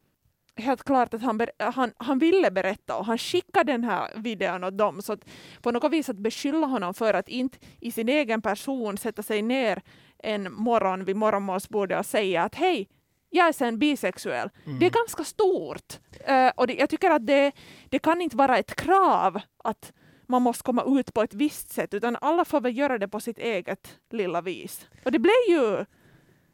helt 0.56 0.84
klart 0.84 1.14
att 1.14 1.22
han, 1.22 1.38
ber, 1.38 1.50
han, 1.58 1.92
han 1.96 2.18
ville 2.18 2.50
berätta 2.50 2.96
och 2.96 3.06
han 3.06 3.18
skickade 3.18 3.72
den 3.72 3.84
här 3.84 4.10
videon 4.16 4.64
åt 4.64 4.78
dem. 4.78 5.02
Så 5.02 5.12
att 5.12 5.24
på 5.62 5.70
något 5.70 5.92
vis 5.92 6.08
att 6.08 6.16
beskylla 6.16 6.66
honom 6.66 6.94
för 6.94 7.14
att 7.14 7.28
inte 7.28 7.58
i 7.80 7.90
sin 7.90 8.08
egen 8.08 8.42
person 8.42 8.98
sätta 8.98 9.22
sig 9.22 9.42
ner 9.42 9.82
en 10.18 10.52
morgon 10.52 11.04
vid 11.04 11.16
morgonmålsbordet 11.16 11.98
och 11.98 12.06
säga 12.06 12.42
att 12.42 12.54
hej, 12.54 12.88
jag 13.32 13.48
är 13.48 13.52
sen 13.52 13.78
bisexuell. 13.78 14.50
Mm. 14.66 14.78
Det 14.78 14.86
är 14.86 14.90
ganska 14.90 15.24
stort. 15.24 15.98
Eh, 16.24 16.52
och 16.56 16.66
det, 16.66 16.74
jag 16.74 16.90
tycker 16.90 17.10
att 17.10 17.26
det, 17.26 17.52
det 17.88 17.98
kan 17.98 18.20
inte 18.20 18.36
vara 18.36 18.58
ett 18.58 18.74
krav 18.74 19.40
att 19.64 19.92
man 20.26 20.42
måste 20.42 20.62
komma 20.62 20.84
ut 20.86 21.14
på 21.14 21.22
ett 21.22 21.34
visst 21.34 21.70
sätt, 21.70 21.94
utan 21.94 22.16
alla 22.20 22.44
får 22.44 22.60
väl 22.60 22.78
göra 22.78 22.98
det 22.98 23.08
på 23.08 23.20
sitt 23.20 23.38
eget 23.38 23.98
lilla 24.10 24.40
vis. 24.40 24.86
Och 25.04 25.12
det 25.12 25.18
blev 25.18 25.34
ju, 25.48 25.84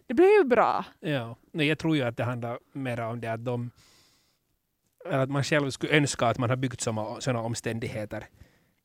det 0.07 0.15
blev 0.15 0.29
ju 0.29 0.45
bra. 0.45 0.85
Ja, 1.01 1.37
nej, 1.53 1.67
jag 1.67 1.79
tror 1.79 1.97
ju 1.97 2.03
att 2.03 2.17
det 2.17 2.25
handlar 2.25 2.59
mer 2.73 3.01
om 3.01 3.21
det 3.21 3.33
att 3.33 3.45
de 3.45 3.71
att 5.05 5.31
man 5.31 5.45
själv 5.45 5.71
skulle 5.71 5.93
önska 5.93 6.27
att 6.27 6.39
man 6.39 6.51
har 6.51 6.57
byggt 6.57 6.81
sådana 6.81 7.41
omständigheter. 7.41 8.27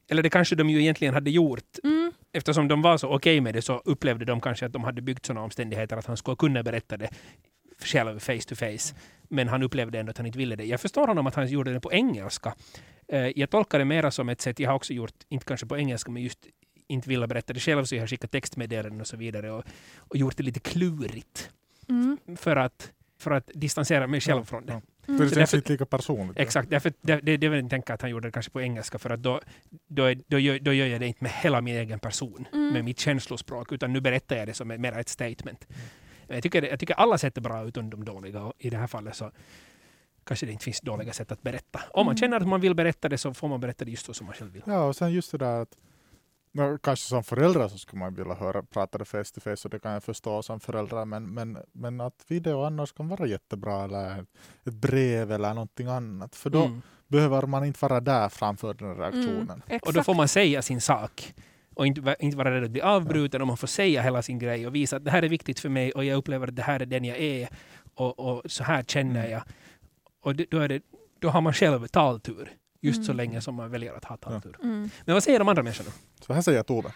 Eller 0.10 0.24
det 0.24 0.30
kanske 0.30 0.56
de 0.56 0.70
ju 0.70 0.82
egentligen 0.82 1.14
hade 1.14 1.32
gjort. 1.32 1.78
Mm. 1.84 2.12
Eftersom 2.34 2.68
de 2.68 2.82
var 2.82 2.98
så 2.98 3.10
okej 3.10 3.42
med 3.42 3.54
det 3.54 3.62
så 3.62 3.78
upplevde 3.86 4.26
de 4.26 4.42
kanske 4.42 4.66
att 4.66 4.74
de 4.74 4.84
hade 4.84 5.02
byggt 5.02 5.26
sådana 5.26 5.44
omständigheter 5.44 5.98
att 5.98 6.06
han 6.06 6.18
skulle 6.18 6.36
kunna 6.36 6.64
berätta 6.64 6.98
det 6.98 7.10
själv 7.86 8.20
face 8.20 8.40
to 8.48 8.56
face. 8.56 8.96
Men 9.30 9.48
han 9.48 9.64
upplevde 9.64 10.00
ändå 10.00 10.10
att 10.10 10.18
han 10.18 10.26
inte 10.28 10.38
ville 10.38 10.56
det. 10.56 10.66
Jag 10.66 10.82
förstår 10.82 11.08
honom 11.08 11.28
att 11.28 11.36
han 11.36 11.48
gjorde 11.48 11.74
det 11.74 11.80
på 11.80 11.94
engelska. 11.94 12.56
Eh, 13.08 13.28
Jag 13.40 13.50
tolkar 13.50 13.80
det 13.80 13.86
mera 13.86 14.12
som 14.12 14.30
ett 14.30 14.42
sätt, 14.42 14.60
jag 14.60 14.70
har 14.70 14.76
också 14.76 14.94
gjort, 14.94 15.14
inte 15.30 15.46
kanske 15.46 15.66
på 15.66 15.78
engelska, 15.78 16.12
men 16.12 16.24
just 16.24 16.40
inte 16.88 17.10
vilja 17.10 17.28
berätta 17.28 17.54
det 17.54 17.60
själv, 17.60 17.86
så 17.86 17.96
jag 17.96 18.02
har 18.02 18.08
skickat 18.08 18.32
textmeddelanden 18.32 19.02
och 19.02 19.08
så 19.08 19.18
vidare 19.18 19.52
och, 19.52 19.64
och 19.98 20.18
gjort 20.18 20.38
det 20.38 20.44
lite 20.44 20.60
klurigt 20.60 21.50
Mm. 21.90 22.18
för 22.38 22.56
att, 22.56 22.92
för 23.20 23.32
att 23.32 23.52
distansera 23.54 24.08
mig 24.08 24.22
själv 24.22 24.44
från 24.46 24.66
det. 24.66 24.74
Ja. 24.74 24.82
Mm. 25.08 25.18
För 25.18 25.26
det 25.26 25.36
känns 25.36 25.54
inte 25.54 25.72
lika 25.72 25.86
personligt. 25.86 26.40
Exakt, 26.40 26.70
därför, 26.70 26.94
det, 27.02 27.20
det, 27.24 27.38
det 27.38 27.50
vill 27.50 27.60
jag 27.62 27.70
tänka 27.70 27.94
att 27.94 28.02
han 28.02 28.12
gjorde 28.12 28.28
det 28.28 28.32
kanske 28.32 28.52
på 28.52 28.62
engelska 28.62 29.00
för 29.00 29.10
att 29.10 29.24
då, 29.24 29.42
då, 29.88 30.14
då, 30.28 30.40
gör, 30.40 30.60
då 30.60 30.74
gör 30.74 30.86
jag 30.88 31.00
det 31.02 31.08
inte 31.08 31.24
med 31.24 31.32
hela 31.32 31.62
min 31.62 31.76
egen 31.76 32.00
person, 32.00 32.48
Mm. 32.54 32.74
med 32.74 32.84
mitt 32.86 33.00
känslospråk, 33.00 33.72
utan 33.72 33.94
nu 33.94 34.02
berättar 34.02 34.36
jag 34.36 34.48
det 34.48 34.54
som 34.54 34.68
mer 34.68 34.98
ett 34.98 35.10
statement. 35.10 35.68
Jag, 36.28 36.44
tycker, 36.44 36.62
jag 36.62 36.80
tycker 36.80 36.94
alla 36.94 37.18
sätt 37.18 37.38
är 37.38 37.42
bra 37.42 37.64
utom 37.68 37.90
de 37.90 38.06
dåliga 38.06 38.44
och 38.44 38.54
i 38.58 38.70
det 38.70 38.78
här 38.78 38.88
fallet 38.88 39.16
så 39.16 39.32
kanske 40.24 40.46
det 40.46 40.52
inte 40.52 40.64
finns 40.64 40.82
dåliga 40.82 41.14
sätt 41.14 41.32
att 41.32 41.42
berätta. 41.42 41.80
Om 41.94 42.06
man 42.06 42.12
Mm. 42.12 42.18
känner 42.18 42.38
att 42.38 42.48
man 42.48 42.62
vill 42.62 42.76
berätta 42.76 43.10
det 43.10 43.18
så 43.18 43.34
får 43.34 43.48
man 43.48 43.60
berätta 43.60 43.86
det 43.86 43.92
just 43.92 44.06
så 44.06 44.14
som 44.14 44.26
man 44.26 44.36
själv 44.36 44.52
vill. 44.52 44.64
Ja, 44.66 44.84
och 44.84 44.96
sen 44.96 45.12
just 45.12 45.32
det 45.32 45.38
där 45.38 45.62
att 45.62 45.78
nå, 46.52 46.78
kanske 46.78 47.06
som 47.10 47.24
förälder 47.24 47.68
så 47.68 47.78
skulle 47.78 48.00
man 48.00 48.14
vilja 48.14 48.34
höra 48.34 48.64
prata 48.64 48.98
det 48.98 49.06
face 49.06 49.24
to 49.24 49.40
face 49.42 49.56
och 49.64 49.70
det 49.70 49.80
kan 49.80 49.92
jag 49.92 50.04
förstå 50.04 50.42
som 50.44 50.60
förälder 50.60 51.06
men, 51.06 51.34
men, 51.34 51.58
men 51.72 52.02
att 52.02 52.26
video 52.28 52.64
annars 52.64 52.92
kan 52.94 53.08
vara 53.08 53.26
jättebra 53.28 53.84
eller 53.84 54.20
ett, 54.66 54.74
brev 54.74 55.32
eller 55.32 55.54
någonting 55.54 55.88
annat 55.88 56.36
för 56.36 56.50
då 56.50 56.64
Mm. 56.66 56.82
behöver 57.08 57.42
man 57.48 57.66
inte 57.66 57.86
vara 57.86 58.00
där 58.00 58.30
framför 58.30 58.74
den 58.74 58.96
reaktionen. 58.98 59.62
Mm. 59.68 59.80
Och 59.86 59.94
då 59.94 60.04
får 60.04 60.14
man 60.14 60.28
säga 60.28 60.62
sin 60.62 60.82
sak. 60.82 61.34
Och 61.74 61.88
inte, 61.88 62.16
inte 62.20 62.38
vara 62.38 62.52
rädd 62.56 62.64
att 62.64 62.72
bli 62.72 62.82
avbruten 62.82 63.42
och 63.42 63.48
man 63.48 63.58
får 63.58 63.68
säga 63.68 64.02
hela 64.02 64.22
sin 64.22 64.40
grej 64.40 64.68
och 64.68 64.76
visa 64.76 64.96
att 64.98 65.06
det 65.06 65.12
här 65.12 65.24
är 65.24 65.30
viktigt 65.30 65.60
för 65.60 65.70
mig 65.70 65.92
och 65.92 66.06
jag 66.06 66.16
upplever 66.18 66.48
att 66.48 66.56
det 66.56 66.62
här 66.62 66.80
är 66.80 66.86
den 66.86 67.06
jag 67.06 67.18
är 67.18 67.50
och, 67.96 68.20
och 68.20 68.52
så 68.52 68.64
här 68.64 68.84
känner 68.84 69.20
Mm. 69.20 69.32
jag. 69.32 69.44
Och 70.22 70.36
det, 70.36 70.46
då, 70.52 70.60
är 70.60 70.68
det, 70.68 70.82
då 71.20 71.30
har 71.30 71.42
man 71.42 71.54
själv 71.54 71.88
taltur. 71.88 72.52
Just 72.82 73.06
så 73.06 73.12
Mm. 73.12 73.18
länge 73.18 73.42
som 73.42 73.56
man 73.56 73.72
väljer 73.72 73.94
att 73.94 74.06
ha 74.06 74.18
taltur. 74.18 74.56
Mm. 74.64 74.90
Men 75.06 75.14
vad 75.14 75.24
säger 75.24 75.40
de 75.40 75.48
andra 75.48 75.64
människorna? 75.64 75.90
Så 76.28 76.34
här 76.34 76.42
säger 76.42 76.64
Tove. 76.64 76.92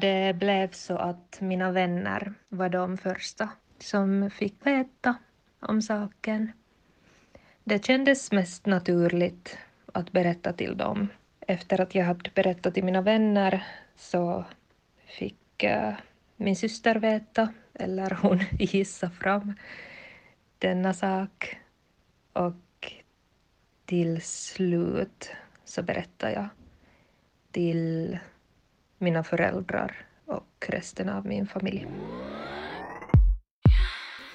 Det 0.00 0.36
blev 0.36 0.70
så 0.72 0.96
att 0.96 1.38
mina 1.40 1.72
vänner 1.72 2.34
var 2.48 2.68
de 2.68 2.98
första 2.98 3.48
som 3.78 4.30
fick 4.30 4.66
veta 4.66 5.14
om 5.60 5.82
saken. 5.82 6.52
Det 7.64 7.84
kändes 7.86 8.32
mest 8.32 8.66
naturligt 8.66 9.58
att 9.92 10.12
berätta 10.12 10.52
till 10.52 10.76
dem. 10.76 11.08
Efter 11.46 11.80
att 11.80 11.94
jag 11.94 12.04
hade 12.04 12.30
berättat 12.34 12.74
till 12.74 12.84
mina 12.84 13.00
vänner 13.02 13.66
så 13.96 14.44
fick 15.06 15.62
eh, 15.62 15.94
min 16.36 16.56
syster 16.56 16.96
veta, 16.96 17.48
eller 17.74 18.18
hon 18.22 18.38
gissade 18.58 19.12
fram 19.12 19.54
denna 20.58 20.94
sak. 20.94 21.58
Och 22.32 22.92
till 23.84 24.22
slut 24.22 25.30
så 25.64 25.82
berättade 25.82 26.32
jag 26.32 26.48
till 27.50 28.18
mina 28.98 29.24
föräldrar 29.24 30.06
och 30.26 30.66
resten 30.68 31.08
av 31.08 31.26
min 31.26 31.46
familj. 31.46 31.86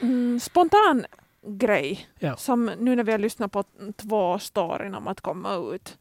Mm, 0.02 0.40
spontan 0.40 1.06
grej, 1.42 2.08
Ja. 2.20 2.36
som 2.36 2.66
nu 2.66 2.96
när 2.96 3.04
vi 3.04 3.12
har 3.12 3.20
lyssnat 3.20 3.52
på 3.52 3.64
två 3.96 4.40
storyn 4.40 4.96
om 4.96 5.08
att 5.08 5.22
komma 5.22 5.56
ut. 5.56 5.98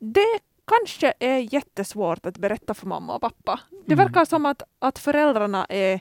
Det 0.00 0.38
kanske 0.66 1.14
är 1.18 1.54
jättesvårt 1.54 2.26
att 2.26 2.38
berätta 2.38 2.74
för 2.74 2.86
mamma 2.86 3.14
och 3.14 3.20
pappa. 3.20 3.60
Det 3.86 3.92
Mm. 3.94 4.06
verkar 4.06 4.24
som 4.24 4.46
att, 4.46 4.62
att 4.78 4.98
föräldrarna 4.98 5.64
är 5.68 6.00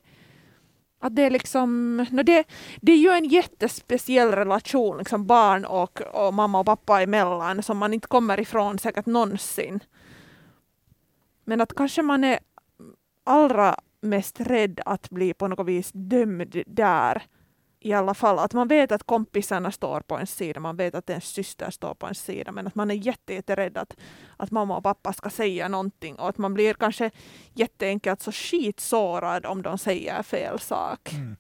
att 1.01 1.15
det 1.15 1.22
är 1.22 1.29
liksom, 1.29 1.98
no 2.12 2.24
det, 2.24 2.44
det 2.82 2.91
är 2.91 2.98
ju 2.98 3.10
en 3.10 3.25
jättespeciell 3.25 4.32
relation, 4.32 4.98
liksom 4.98 5.25
barn 5.27 5.65
och, 5.65 6.01
och 6.01 6.34
mamma 6.34 6.60
och 6.60 6.65
pappa 6.65 7.01
emellan, 7.01 7.63
som 7.63 7.77
man 7.77 7.94
inte 7.94 8.08
kommer 8.08 8.39
ifrån 8.39 8.79
säkert 8.79 9.06
någonsin. 9.06 9.79
Men 11.46 11.62
att 11.62 11.74
kanske 11.75 12.01
man 12.01 12.24
är 12.24 12.39
allra 13.24 13.75
mest 14.01 14.39
rädd 14.39 14.79
att 14.86 15.10
bli 15.10 15.34
på 15.34 15.48
något 15.48 15.68
vis 15.68 15.91
dömd 15.94 16.63
där. 16.68 17.24
I 17.82 17.94
alla 17.94 18.14
fall 18.14 18.40
att 18.40 18.54
man 18.54 18.68
vet 18.68 18.92
att 18.92 19.04
kompisarna 19.04 19.72
står 19.72 20.02
på 20.02 20.18
en 20.18 20.28
sida, 20.28 20.60
man 20.60 20.76
vet 20.76 20.96
att 20.96 21.10
ens 21.10 21.26
syster 21.26 21.70
står 21.72 21.94
på 21.94 22.08
en 22.08 22.16
sida, 22.16 22.52
men 22.52 22.68
att 22.68 22.76
man 22.76 22.92
är 22.92 22.96
jätte, 22.96 23.34
jätterädd 23.34 23.78
att, 23.78 23.96
att 24.38 24.52
mamma 24.52 24.78
och 24.78 24.84
pappa 24.84 25.14
ska 25.14 25.30
säga 25.30 25.68
någonting 25.68 26.16
och 26.16 26.30
att 26.30 26.38
man 26.38 26.54
blir 26.54 26.74
kanske 26.74 27.12
jätteenkelt 27.54 28.22
så 28.22 28.32
skitsårad 28.32 29.46
om 29.46 29.62
de 29.62 29.78
säger 29.78 30.24
fel 30.24 30.60
sak. 30.60 31.14
Mm. 31.14 31.36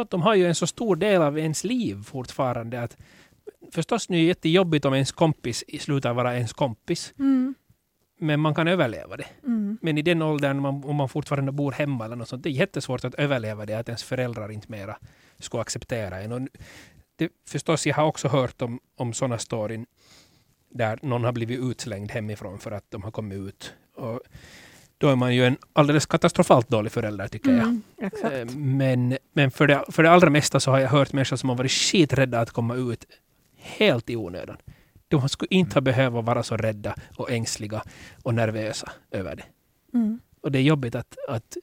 Att 0.00 0.10
de 0.10 0.22
har 0.22 0.34
ju 0.34 0.46
en 0.46 0.54
så 0.54 0.66
stor 0.66 0.96
del 0.96 1.22
av 1.22 1.38
ens 1.38 1.64
liv 1.64 2.02
fortfarande 2.04 2.82
att 2.82 2.96
förstås 3.72 4.08
nu 4.08 4.16
är 4.16 4.20
det 4.20 4.26
jättejobbigt 4.26 4.84
om 4.84 4.94
ens 4.94 5.12
kompis 5.12 5.64
slutar 5.80 6.14
vara 6.14 6.34
ens 6.36 6.52
kompis. 6.52 7.14
Mm, 7.18 7.54
Men 8.18 8.40
man 8.40 8.54
kan 8.54 8.68
överleva 8.68 9.16
det. 9.16 9.26
mm, 9.44 9.78
Men 9.82 9.98
i 9.98 10.02
den 10.02 10.22
åldern, 10.22 10.64
om 10.64 10.96
man 10.96 11.08
fortfarande 11.08 11.52
bor 11.52 11.72
hemma 11.72 12.04
eller 12.04 12.16
något 12.16 12.28
sånt, 12.28 12.42
det 12.42 12.48
är 12.48 12.50
jättesvårt 12.50 13.04
att 13.04 13.14
överleva 13.14 13.66
det, 13.66 13.74
att 13.74 13.88
ens 13.88 14.02
föräldrar 14.02 14.50
inte 14.52 14.70
mera 14.70 14.96
skulle 15.44 15.60
acceptera 15.60 16.20
en. 16.20 16.32
Och 16.32 16.40
det, 17.16 17.28
förstås, 17.48 17.86
jag 17.86 17.94
har 17.94 18.04
också 18.04 18.28
hört 18.28 18.62
om, 18.62 18.80
om 18.96 19.12
sådana 19.12 19.38
storyn 19.38 19.86
där 20.70 20.98
någon 21.02 21.24
har 21.24 21.32
blivit 21.32 21.60
utslängd 21.60 22.10
hemifrån 22.10 22.58
för 22.58 22.70
att 22.70 22.84
de 22.88 23.02
har 23.02 23.10
kommit 23.10 23.38
ut. 23.38 23.74
Och 23.96 24.20
då 24.98 25.08
är 25.08 25.16
man 25.16 25.34
ju 25.34 25.44
en 25.46 25.56
alldeles 25.72 26.06
katastrofalt 26.06 26.68
dålig 26.68 26.92
förälder, 26.92 27.28
tycker 27.28 27.50
jag. 27.50 27.60
mm, 27.62 27.82
exakt. 28.02 28.34
Eh, 28.34 28.46
Men, 28.56 29.18
men 29.32 29.50
för, 29.50 29.66
det, 29.66 29.84
för 29.88 30.02
det 30.02 30.10
allra 30.10 30.30
mesta 30.30 30.60
så 30.60 30.70
har 30.70 30.78
jag 30.78 30.88
hört 30.88 31.12
människor 31.12 31.36
som 31.36 31.48
har 31.48 31.56
varit 31.56 31.70
skiträdda 31.70 32.40
att 32.40 32.50
komma 32.50 32.74
ut 32.74 33.04
helt 33.56 34.10
i 34.10 34.16
onödan. 34.16 34.56
De 35.08 35.28
skulle 35.28 35.48
inte 35.54 35.74
ha 35.76 35.80
behövt 35.80 36.24
vara 36.24 36.42
så 36.42 36.56
rädda 36.56 36.94
och 37.16 37.30
ängsliga 37.30 37.82
och 38.22 38.34
nervösa 38.34 38.92
över 39.10 39.36
det. 39.36 39.44
Mm, 39.94 40.20
Och 40.40 40.52
det 40.52 40.58
är 40.58 40.62
jobbigt 40.62 40.94
att, 40.94 41.16
att 41.28 41.56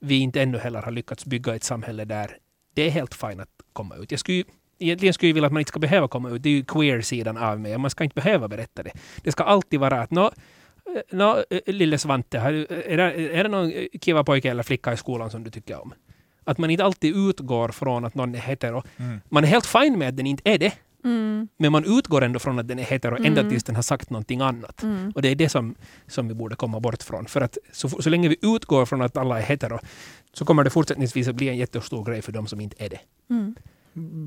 vi 0.00 0.14
inte 0.18 0.42
ännu 0.42 0.58
heller 0.58 0.82
har 0.82 0.90
lyckats 0.92 1.24
bygga 1.26 1.54
ett 1.54 1.64
samhälle 1.64 2.04
där 2.04 2.36
det 2.74 2.82
är 2.82 2.90
helt 2.90 3.14
fint 3.14 3.40
att 3.40 3.48
komma 3.72 3.94
ut. 3.96 4.10
Jag 4.10 4.20
skulle, 4.20 4.44
egentligen 4.78 5.14
skulle 5.14 5.30
jag 5.30 5.34
vilja 5.34 5.46
att 5.46 5.52
man 5.52 5.60
inte 5.60 5.68
ska 5.68 5.78
behöva 5.80 6.08
komma 6.08 6.30
ut. 6.30 6.42
Det 6.42 6.48
är 6.48 6.52
ju 6.54 6.64
queer-sidan 6.64 7.36
av 7.36 7.60
mig. 7.60 7.78
Man 7.78 7.90
ska 7.90 8.04
inte 8.04 8.14
behöva 8.14 8.48
berätta 8.48 8.82
det. 8.82 8.90
Det 9.22 9.32
ska 9.32 9.44
alltid 9.44 9.80
vara 9.80 10.02
att 10.02 10.10
nå, 10.10 10.24
eh, 10.24 10.32
nå, 11.12 11.44
eh, 11.50 11.60
lille 11.66 11.98
Svante, 11.98 12.38
är 12.38 12.96
det, 12.96 13.36
är 13.38 13.42
det 13.44 13.48
någon 13.48 13.72
eh, 13.72 13.84
kiva 14.00 14.24
pojke 14.24 14.50
eller 14.50 14.62
flicka 14.62 14.92
i 14.92 14.96
skolan 14.96 15.30
som 15.30 15.44
du 15.44 15.50
tycker 15.50 15.82
om? 15.82 15.94
Att 16.44 16.58
man 16.58 16.70
inte 16.70 16.84
alltid 16.84 17.16
utgår 17.16 17.68
från 17.68 18.04
att 18.04 18.14
någon 18.14 18.34
är 18.34 18.38
hetero. 18.38 18.82
Mm. 18.96 19.20
Man 19.28 19.44
är 19.44 19.48
helt 19.48 19.66
fin 19.66 19.98
med 19.98 20.08
att 20.08 20.16
den 20.16 20.26
inte 20.26 20.50
är 20.50 20.58
det. 20.58 20.72
mm, 21.04 21.48
Men 21.56 21.72
man 21.72 21.84
utgår 21.98 22.24
ändå 22.24 22.38
från 22.38 22.58
att 22.58 22.68
den 22.68 22.78
är 22.78 22.82
hetero 22.84 23.16
ända 23.16 23.40
Mm. 23.40 23.50
tills 23.50 23.64
den 23.64 23.74
har 23.74 23.82
sagt 23.82 24.10
någonting 24.10 24.40
annat. 24.40 24.82
mm, 24.82 25.12
Och 25.14 25.22
det 25.22 25.28
är 25.28 25.34
det 25.34 25.48
som, 25.48 25.74
som 26.06 26.28
vi 26.28 26.34
borde 26.34 26.56
komma 26.56 26.80
bort 26.80 27.02
från. 27.02 27.26
För 27.26 27.40
att 27.40 27.58
så, 27.72 27.88
så 27.88 28.10
länge 28.10 28.28
vi 28.28 28.36
utgår 28.42 28.86
från 28.86 29.02
att 29.02 29.16
alla 29.16 29.38
är 29.38 29.42
hetero 29.42 29.78
så 30.34 30.44
kommer 30.44 30.64
det 30.64 30.70
fortsättningsvis 30.70 31.28
att 31.28 31.34
bli 31.34 31.48
en 31.48 31.56
jättestor 31.56 32.04
grej 32.04 32.22
för 32.22 32.32
de 32.32 32.46
som 32.46 32.60
inte 32.60 32.84
är 32.84 32.88
det. 32.88 33.00
mm. 33.30 33.54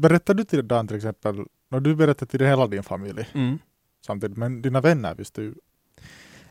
Berättar 0.02 0.34
du 0.34 0.44
till 0.44 0.68
Dan 0.68 0.88
till 0.88 0.98
exempel, 0.98 1.46
när 1.70 1.80
du 1.80 1.96
berättar 1.96 2.26
till 2.26 2.42
hela 2.46 2.68
din 2.68 2.84
familj 2.84 3.30
Mm. 3.34 3.60
samtidigt, 4.06 4.38
men 4.38 4.62
dina 4.62 4.82
vänner 4.82 5.16
visste 5.16 5.42
ju, 5.42 5.54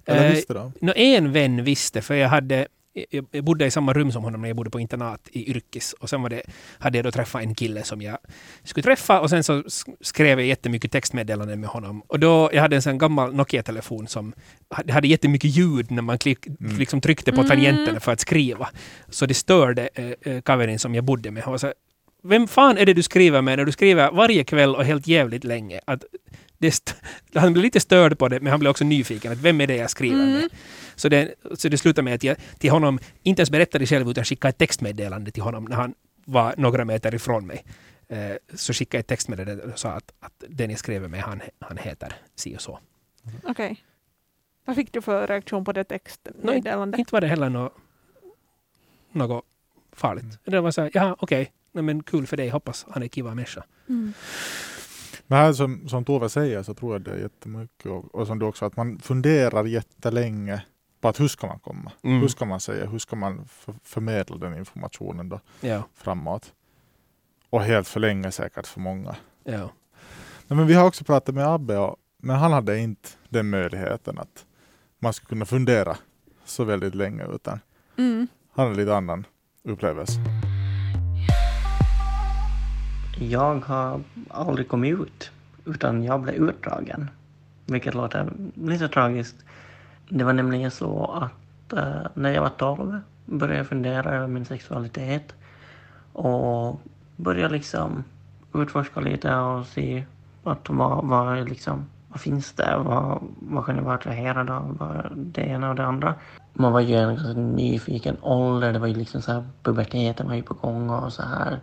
eller 0.04 0.24
Eh, 0.28 0.34
visste 0.34 0.54
de? 0.54 0.72
Nå, 0.80 0.92
en 0.96 1.32
vän 1.32 1.64
visste, 1.64 2.02
för 2.02 2.14
jag 2.14 2.28
hade 2.28 2.68
jag 3.10 3.26
jag 3.30 3.44
bodde 3.44 3.66
i 3.66 3.70
samma 3.70 3.92
rum 3.92 4.12
som 4.12 4.24
honom 4.24 4.40
när 4.42 4.48
jag 4.48 4.56
bodde 4.56 4.70
på 4.70 4.80
internat 4.80 5.28
i 5.32 5.50
Yrkis. 5.50 5.92
Och 5.92 6.10
sen 6.10 6.22
var 6.22 6.28
det, 6.30 6.42
hade 6.78 6.98
jag 6.98 7.04
då 7.04 7.10
träffat 7.10 7.42
en 7.42 7.54
kille 7.54 7.82
som 7.82 8.02
jag 8.02 8.18
skulle 8.64 8.82
träffa 8.84 9.20
och 9.20 9.30
sen 9.30 9.44
så 9.44 9.52
sk- 9.62 9.94
skrev 10.00 10.38
jag 10.40 10.46
jättemycket 10.48 10.92
textmeddelanden 10.92 11.60
med 11.60 11.68
honom. 11.70 12.02
Och 12.06 12.20
då, 12.20 12.50
jag 12.52 12.62
hade 12.62 12.76
en 12.76 12.82
sån 12.82 12.98
gammal 12.98 13.34
Nokia-telefon 13.34 14.06
som 14.08 14.32
hade, 14.88 15.08
jättemycket 15.08 15.50
ljud 15.56 15.90
när 15.90 16.02
man 16.02 16.18
klick, 16.18 16.46
Mm. 16.46 16.76
liksom 16.78 17.00
tryckte 17.00 17.32
på 17.32 17.40
Mm. 17.40 17.48
tangenterna 17.50 18.00
för 18.00 18.12
att 18.12 18.20
skriva. 18.20 18.68
Så 19.08 19.26
det 19.26 19.34
störde 19.34 19.88
äh, 20.24 20.40
kaverin 20.40 20.78
som 20.78 20.94
jag 20.94 21.04
bodde 21.04 21.30
med. 21.30 21.42
Han 21.42 21.50
var 21.52 21.58
så 21.58 21.72
vem 22.22 22.48
fan 22.48 22.78
är 22.78 22.86
det 22.86 22.94
du 22.94 23.02
skriver 23.02 23.42
med 23.42 23.58
när 23.58 23.64
du 23.64 23.72
skriver 23.72 24.10
varje 24.10 24.44
kväll 24.44 24.74
och 24.76 24.84
helt 24.84 25.06
jävligt 25.06 25.44
länge? 25.44 25.80
Att 25.84 26.04
han 27.34 27.52
blir 27.52 27.62
lite 27.62 27.80
störd 27.80 28.18
på 28.18 28.28
det, 28.28 28.40
men 28.40 28.50
han 28.50 28.60
blir 28.60 28.70
också 28.70 28.84
nyfiken. 28.84 29.32
Att 29.32 29.38
vem 29.38 29.60
är 29.60 29.66
det 29.66 29.76
jag 29.76 29.90
skriver 29.90 30.22
Mm. 30.22 30.32
med? 30.32 30.48
Så 30.94 31.08
det, 31.08 31.34
så 31.54 31.68
det 31.68 31.78
slutar 31.78 32.02
med 32.02 32.14
att 32.14 32.22
jag 32.22 32.36
till 32.58 32.70
honom 32.70 32.98
inte 33.22 33.40
ens 33.40 33.50
berättade 33.50 33.86
själv, 33.86 34.10
utan 34.10 34.24
skickade 34.24 34.50
ett 34.50 34.58
textmeddelande 34.58 35.30
till 35.30 35.42
honom 35.42 35.64
när 35.64 35.76
han 35.76 35.94
var 36.24 36.54
några 36.56 36.84
meter 36.84 37.14
ifrån 37.14 37.46
mig. 37.46 37.64
Eh, 38.08 38.36
så 38.54 38.72
skickade 38.72 38.98
jag 38.98 39.00
ett 39.00 39.06
textmeddelande 39.06 39.62
och 39.64 39.78
sa 39.78 39.88
att, 39.88 40.12
att 40.20 40.44
den 40.48 40.70
jag 40.70 40.78
skrev 40.78 41.10
med, 41.10 41.20
han, 41.20 41.42
han 41.60 41.76
heter 41.76 42.12
si 42.34 42.56
och 42.56 42.60
så. 42.60 42.78
Okej. 43.42 43.82
Vad 44.64 44.76
fick 44.76 44.92
du 44.92 45.02
för 45.02 45.26
reaktion 45.26 45.64
på 45.64 45.72
det 45.72 45.84
textmeddelandet? 45.84 46.98
Inte 46.98 47.12
var 47.12 47.20
det 47.20 47.26
heller 47.26 47.50
något, 47.50 47.72
något 49.12 49.44
farligt. 49.92 50.38
Det 50.44 50.60
var 50.60 50.70
så 50.70 50.82
här, 50.82 50.90
jaha, 50.94 51.16
okej, 51.18 51.52
okay. 51.72 51.82
men 51.82 52.02
kul 52.02 52.26
för 52.26 52.36
dig, 52.36 52.48
hoppas 52.48 52.86
han 52.90 53.02
är 53.02 53.08
kiva 53.08 53.34
människa. 53.34 53.64
Mm. 53.88 54.14
Men 55.26 55.38
här 55.38 55.52
som, 55.52 55.88
som 55.88 56.04
Tove 56.04 56.28
säger 56.28 56.62
så 56.62 56.74
tror 56.74 56.92
jag 56.94 57.02
det 57.02 57.10
är 57.10 57.16
jättemycket 57.18 57.86
och, 57.86 58.14
och 58.14 58.26
som 58.26 58.38
du 58.38 58.46
också 58.46 58.64
att 58.64 58.76
man 58.76 58.98
funderar 58.98 59.64
jättelänge 59.64 60.62
på 61.00 61.08
att 61.08 61.20
hur 61.20 61.28
ska 61.28 61.46
man 61.46 61.58
komma? 61.58 61.92
Mm. 62.02 62.20
Hur 62.20 62.28
ska 62.28 62.44
man 62.44 62.60
säga? 62.60 62.86
Hur 62.86 62.98
ska 62.98 63.16
man 63.16 63.44
för, 63.48 63.74
förmedla 63.84 64.36
den 64.36 64.58
informationen 64.58 65.28
då 65.28 65.40
Ja, 65.60 65.82
framåt? 65.94 66.52
Och 67.50 67.62
helt 67.62 67.88
för 67.88 68.00
länge 68.00 68.30
säkert 68.30 68.66
för 68.66 68.80
många. 68.80 69.16
ja. 69.44 69.70
Nej, 70.48 70.56
men 70.56 70.66
vi 70.66 70.74
har 70.74 70.86
också 70.86 71.04
pratat 71.04 71.34
med 71.34 71.46
Abbe 71.46 71.76
och, 71.78 71.96
men 72.18 72.36
han 72.36 72.52
hade 72.52 72.78
inte 72.78 73.08
den 73.28 73.50
möjligheten 73.50 74.18
att 74.18 74.46
man 74.98 75.12
skulle 75.12 75.28
kunna 75.28 75.44
fundera 75.44 75.96
så 76.44 76.64
väldigt 76.64 76.94
länge 76.94 77.24
utan 77.34 77.60
Mm. 77.98 78.26
han 78.52 78.64
hade 78.68 78.76
lite 78.80 78.96
annan 78.96 79.26
upplevelse. 79.64 80.20
Jag 83.20 83.64
har 83.64 84.00
aldrig 84.30 84.68
kommit 84.68 85.00
ut, 85.00 85.30
utan 85.64 86.04
jag 86.04 86.20
blev 86.20 86.34
utdragen. 86.34 87.10
Vilket 87.66 87.94
låter 87.94 88.32
lite 88.54 88.88
tragiskt. 88.88 89.36
Det 90.08 90.24
var 90.24 90.32
nämligen 90.32 90.70
så 90.70 91.04
att 91.04 91.72
eh, 91.72 92.06
när 92.14 92.32
jag 92.32 92.42
var 92.42 92.48
12 92.48 93.00
började 93.24 93.58
jag 93.58 93.66
fundera 93.66 94.10
över 94.10 94.26
min 94.26 94.44
sexualitet 94.44 95.34
och 96.12 96.80
började 97.16 97.54
liksom 97.54 98.04
utforska 98.54 99.00
lite 99.00 99.34
och 99.34 99.66
se 99.66 100.04
att 100.44 100.68
vad, 100.70 101.04
vad, 101.04 101.48
liksom, 101.48 101.86
vad 102.08 102.20
finns 102.20 102.52
det? 102.52 102.76
Vad, 102.78 103.22
vad 103.38 103.66
kan 103.66 103.76
jag 103.76 103.82
vara 103.82 103.94
attraherad 103.94 104.50
av? 104.50 104.76
Vad, 104.78 105.12
det 105.16 105.40
ena 105.40 105.70
och 105.70 105.76
det 105.76 105.86
andra. 105.86 106.14
Man 106.52 106.72
var 106.72 106.80
ju 106.80 106.94
i 106.94 106.96
en 106.96 107.16
ganska 107.16 107.32
nyfiken 107.32 108.16
ålder. 108.20 108.72
Det 108.72 108.78
var 108.78 108.86
ju 108.86 108.94
liksom 108.94 109.22
så 109.22 109.32
här, 109.32 109.44
puberteten 109.62 110.28
var 110.28 110.34
ju 110.34 110.42
på 110.42 110.54
gång 110.54 110.90
och 110.90 111.12
så 111.12 111.22
här. 111.22 111.60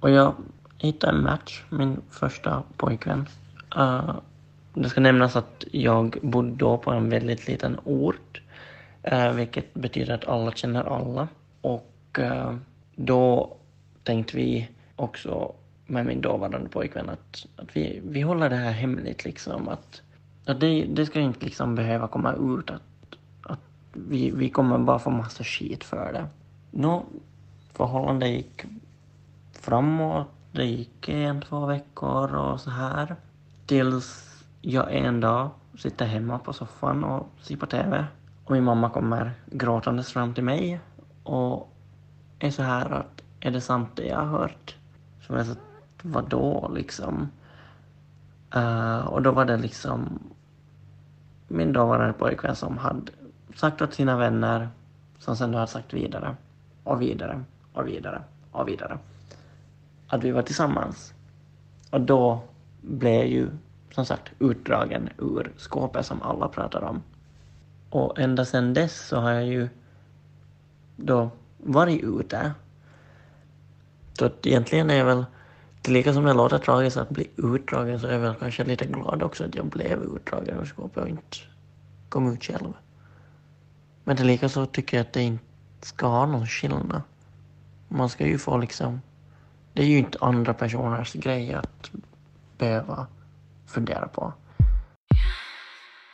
Och 0.00 0.10
jag 0.10 0.34
hittade 0.78 1.12
en 1.12 1.22
match, 1.22 1.62
min 1.70 2.00
första 2.10 2.62
pojkvän. 2.76 3.28
Uh, 3.76 4.16
det 4.74 4.88
ska 4.88 5.00
nämnas 5.00 5.36
att 5.36 5.64
jag 5.70 6.18
bodde 6.22 6.56
då 6.56 6.78
på 6.78 6.90
en 6.90 7.10
väldigt 7.10 7.48
liten 7.48 7.78
ort. 7.84 8.40
Uh, 9.12 9.32
vilket 9.32 9.74
betyder 9.74 10.14
att 10.14 10.28
alla 10.28 10.52
känner 10.52 10.84
alla. 10.96 11.28
Och 11.60 12.18
uh, 12.18 12.56
då 12.96 13.56
tänkte 14.02 14.36
vi 14.36 14.68
också 14.96 15.54
med 15.86 16.06
min 16.06 16.20
dåvarande 16.20 16.68
pojkvän 16.68 17.10
att, 17.10 17.46
att 17.56 17.76
vi, 17.76 18.00
vi 18.04 18.20
håller 18.20 18.50
det 18.50 18.56
här 18.56 18.72
hemligt 18.72 19.24
liksom. 19.24 19.68
Att, 19.68 20.02
att 20.46 20.60
det, 20.60 20.84
det 20.84 21.06
ska 21.06 21.20
inte 21.20 21.44
liksom 21.44 21.74
behöva 21.74 22.08
komma 22.08 22.32
ut 22.32 22.70
att, 22.70 22.82
att 23.42 23.60
vi, 23.92 24.30
vi 24.30 24.50
kommer 24.50 24.78
bara 24.78 24.98
få 24.98 25.10
massa 25.10 25.44
skit 25.44 25.84
för 25.84 26.12
det. 26.12 26.26
Nå, 26.70 27.04
förhållandet 27.72 28.28
gick 28.28 28.64
framåt. 29.52 30.26
Det 30.54 30.64
gick 30.64 31.08
en, 31.08 31.40
två 31.40 31.66
veckor 31.66 32.34
och 32.34 32.60
så 32.60 32.70
här. 32.70 33.16
Tills 33.66 34.34
jag 34.60 34.94
en 34.94 35.20
dag 35.20 35.50
sitter 35.78 36.06
hemma 36.06 36.38
på 36.38 36.52
soffan 36.52 37.04
och 37.04 37.28
ser 37.40 37.56
på 37.56 37.66
TV. 37.66 38.06
Och 38.44 38.50
min 38.50 38.64
mamma 38.64 38.90
kommer 38.90 39.32
gråtandes 39.46 40.12
fram 40.12 40.34
till 40.34 40.44
mig 40.44 40.80
och 41.22 41.72
är 42.38 42.50
så 42.50 42.62
här 42.62 42.90
att 42.90 43.22
är 43.40 43.50
det 43.50 43.60
sant 43.60 43.88
det 43.94 44.06
jag 44.06 44.18
har 44.18 44.38
hört? 44.38 44.76
Som 45.26 45.36
jag 45.36 45.46
sa 45.46 45.54
vadå 46.02 46.70
liksom? 46.74 47.28
Uh, 48.56 49.06
och 49.06 49.22
då 49.22 49.30
var 49.30 49.44
det 49.44 49.56
liksom 49.56 50.18
min 51.48 51.72
dåvarande 51.72 52.12
pojkvän 52.12 52.56
som 52.56 52.78
hade 52.78 53.12
sagt 53.54 53.82
åt 53.82 53.94
sina 53.94 54.16
vänner 54.16 54.68
som 55.18 55.36
sen 55.36 55.52
då 55.52 55.58
hade 55.58 55.70
sagt 55.70 55.94
vidare 55.94 56.36
och 56.84 57.02
vidare 57.02 57.44
och 57.72 57.88
vidare 57.88 58.22
och 58.52 58.68
vidare 58.68 58.98
att 60.08 60.24
vi 60.24 60.30
var 60.30 60.42
tillsammans. 60.42 61.14
Och 61.90 62.00
då 62.00 62.42
blev 62.80 63.14
jag 63.14 63.28
ju 63.28 63.48
som 63.94 64.06
sagt 64.06 64.32
utdragen 64.38 65.08
ur 65.18 65.52
skåpet 65.56 66.06
som 66.06 66.22
alla 66.22 66.48
pratar 66.48 66.82
om. 66.82 67.02
Och 67.90 68.18
ända 68.18 68.44
sedan 68.44 68.74
dess 68.74 69.08
så 69.08 69.16
har 69.20 69.30
jag 69.30 69.46
ju 69.46 69.68
då 70.96 71.30
varit 71.58 72.02
ute. 72.02 72.52
Så 74.18 74.24
att 74.24 74.46
egentligen 74.46 74.90
är 74.90 74.94
jag 74.94 75.04
väl, 75.04 75.24
lika 75.88 76.12
som 76.12 76.24
det 76.24 76.32
låter 76.32 76.58
tragiskt 76.58 76.96
att 76.96 77.10
bli 77.10 77.30
utdragen 77.36 78.00
så 78.00 78.06
är 78.06 78.12
jag 78.12 78.20
väl 78.20 78.34
kanske 78.34 78.64
lite 78.64 78.86
glad 78.86 79.22
också 79.22 79.44
att 79.44 79.54
jag 79.54 79.66
blev 79.66 80.02
utdragen 80.02 80.60
ur 80.60 80.64
skåpet 80.64 81.02
och 81.02 81.08
inte 81.08 81.36
kom 82.08 82.32
ut 82.32 82.44
själv. 82.44 82.72
Men 84.04 84.16
tillika 84.16 84.32
lika 84.32 84.48
så 84.48 84.66
tycker 84.66 84.96
jag 84.96 85.06
att 85.06 85.12
det 85.12 85.22
inte 85.22 85.44
ska 85.80 86.06
ha 86.06 86.26
någon 86.26 86.46
skillnad. 86.46 87.02
Man 87.88 88.08
ska 88.08 88.26
ju 88.26 88.38
få 88.38 88.56
liksom 88.56 89.00
det 89.74 89.82
är 89.82 89.86
ju 89.86 89.98
inte 89.98 90.18
andra 90.20 90.54
personers 90.54 91.12
grej 91.12 91.54
att 91.54 91.90
behöva 92.58 93.06
fundera 93.66 94.08
på. 94.08 94.32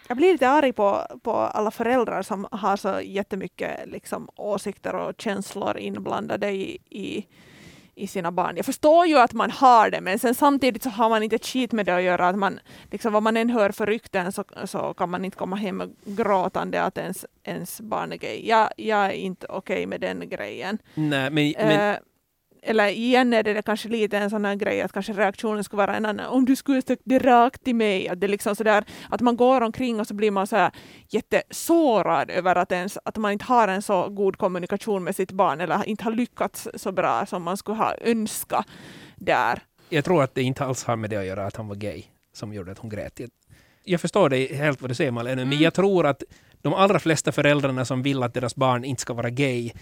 Jag 0.08 0.16
blir 0.16 0.32
lite 0.32 0.48
arg 0.48 0.72
på, 0.72 1.06
på 1.22 1.32
alla 1.32 1.70
föräldrar 1.70 2.22
som 2.22 2.46
har 2.50 2.76
så 2.76 3.00
jättemycket 3.00 3.88
liksom, 3.88 4.28
åsikter 4.36 4.94
och 4.94 5.14
känslor 5.18 5.78
inblandade 5.78 6.50
i, 6.50 6.78
i, 6.90 7.26
i 7.94 8.06
sina 8.06 8.32
barn. 8.32 8.56
Jag 8.56 8.66
förstår 8.66 9.06
ju 9.06 9.18
att 9.18 9.32
man 9.32 9.50
har 9.50 9.90
det, 9.90 10.00
men 10.00 10.18
sen 10.18 10.34
samtidigt 10.34 10.82
så 10.82 10.90
har 10.90 11.08
man 11.08 11.22
inte 11.22 11.36
ett 11.36 11.46
skit 11.46 11.72
med 11.72 11.86
det 11.86 11.96
att 11.96 12.02
göra. 12.02 12.28
Att 12.28 12.38
man, 12.38 12.60
liksom, 12.90 13.12
vad 13.12 13.22
man 13.22 13.36
än 13.36 13.50
hör 13.50 13.70
för 13.70 13.86
rykten 13.86 14.32
så, 14.32 14.44
så 14.64 14.94
kan 14.94 15.10
man 15.10 15.24
inte 15.24 15.36
komma 15.36 15.56
hem 15.56 15.82
gråtande 16.04 16.82
att 16.82 16.98
ens, 16.98 17.26
ens 17.42 17.80
barn 17.80 18.12
är 18.12 18.16
gay. 18.16 18.48
Jag, 18.48 18.70
jag 18.76 19.06
är 19.06 19.10
inte 19.10 19.46
okej 19.46 19.74
okay 19.74 19.86
med 19.86 20.00
den 20.00 20.28
grejen. 20.28 20.78
Nej, 20.94 21.30
men, 21.30 21.54
men 21.58 21.94
Eh, 21.94 21.98
eller 22.62 22.88
igen 22.88 23.32
är 23.32 23.42
det 23.42 23.62
kanske 23.62 23.88
lite 23.88 24.18
en 24.18 24.30
sån 24.30 24.44
här 24.44 24.54
grej 24.54 24.82
att 24.82 24.92
kanske 24.92 25.12
reaktionen 25.12 25.64
skulle 25.64 25.86
vara 25.86 25.96
en 25.96 26.06
annan. 26.06 26.26
Om 26.26 26.44
du 26.44 26.56
skulle 26.56 26.82
sagt 26.82 27.02
det 27.04 27.18
rakt 27.18 27.64
till 27.64 27.74
mig. 27.74 28.08
Att, 28.08 28.20
det 28.20 28.28
liksom 28.28 28.56
så 28.56 28.64
där, 28.64 28.84
att 29.08 29.20
man 29.20 29.36
går 29.36 29.60
omkring 29.60 30.00
och 30.00 30.06
så 30.06 30.14
blir 30.14 30.30
man 30.30 30.46
så 30.46 30.56
här 30.56 30.72
jättesårad 31.08 32.30
över 32.30 32.56
att, 32.56 32.72
ens, 32.72 32.98
att 33.04 33.16
man 33.16 33.32
inte 33.32 33.44
har 33.44 33.68
en 33.68 33.82
så 33.82 34.08
god 34.08 34.36
kommunikation 34.36 35.04
med 35.04 35.16
sitt 35.16 35.32
barn 35.32 35.60
eller 35.60 35.88
inte 35.88 36.04
har 36.04 36.12
lyckats 36.12 36.68
så 36.74 36.92
bra 36.92 37.26
som 37.26 37.42
man 37.42 37.56
skulle 37.56 37.76
ha 37.76 37.94
önskat 38.00 38.66
där. 39.16 39.62
jag 39.88 40.04
tror 40.04 40.22
att 40.22 40.34
det 40.34 40.42
inte 40.42 40.64
alls 40.64 40.84
har 40.84 40.96
med 40.96 41.10
det 41.10 41.16
att 41.16 41.26
göra 41.26 41.46
att 41.46 41.56
han 41.56 41.68
var 41.68 41.76
gay 41.76 42.04
som 42.32 42.52
gjorde 42.52 42.72
att 42.72 42.78
hon 42.78 42.90
grät. 42.90 43.20
Jag, 43.84 44.00
förstår 44.00 44.28
dig 44.28 44.54
helt 44.54 44.80
vad 44.80 44.90
du 44.90 44.94
säger 44.94 45.10
Malene, 45.10 45.44
men 45.44 45.58
jag 45.58 45.74
tror 45.74 46.06
att 46.06 46.22
de 46.62 46.74
allra 46.74 46.98
flesta 46.98 47.32
föräldrarna 47.32 47.84
som 47.84 48.02
vill 48.02 48.22
att 48.22 48.34
deras 48.34 48.56
barn 48.56 48.84
inte 48.84 49.02
ska 49.02 49.14
vara 49.14 49.30
gay 49.30 49.72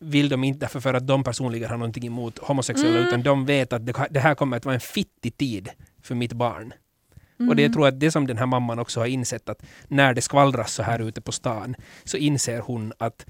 vill 0.00 0.28
de 0.28 0.44
inte 0.44 0.60
därför 0.60 0.80
för 0.80 0.94
att 0.94 1.06
de 1.06 1.24
personligen 1.24 1.70
har 1.70 1.76
någonting 1.76 2.06
emot 2.06 2.38
homosexuella, 2.38 2.96
Mm. 2.96 3.08
utan 3.08 3.22
de 3.22 3.46
vet 3.46 3.72
att 3.72 3.86
det, 4.10 4.20
här 4.20 4.34
kommer 4.34 4.56
att 4.56 4.64
vara 4.64 4.74
en 4.74 4.80
fittig 4.80 5.36
tid 5.36 5.68
för 6.02 6.14
mitt 6.14 6.32
barn. 6.32 6.72
Och 7.36 7.40
Mm. 7.44 7.56
det 7.56 7.62
jag 7.62 7.72
tror 7.72 7.88
att 7.88 8.00
det 8.00 8.10
som 8.10 8.26
den 8.26 8.38
här 8.38 8.46
mamman 8.46 8.78
också 8.78 9.00
har 9.00 9.06
insett 9.06 9.48
att 9.48 9.62
när 9.88 10.14
det 10.14 10.20
skvallras 10.22 10.72
så 10.72 10.82
här 10.82 10.98
ute 10.98 11.20
på 11.20 11.32
stan 11.32 11.74
så 12.04 12.16
inser 12.16 12.60
hon 12.60 12.92
att 12.98 13.26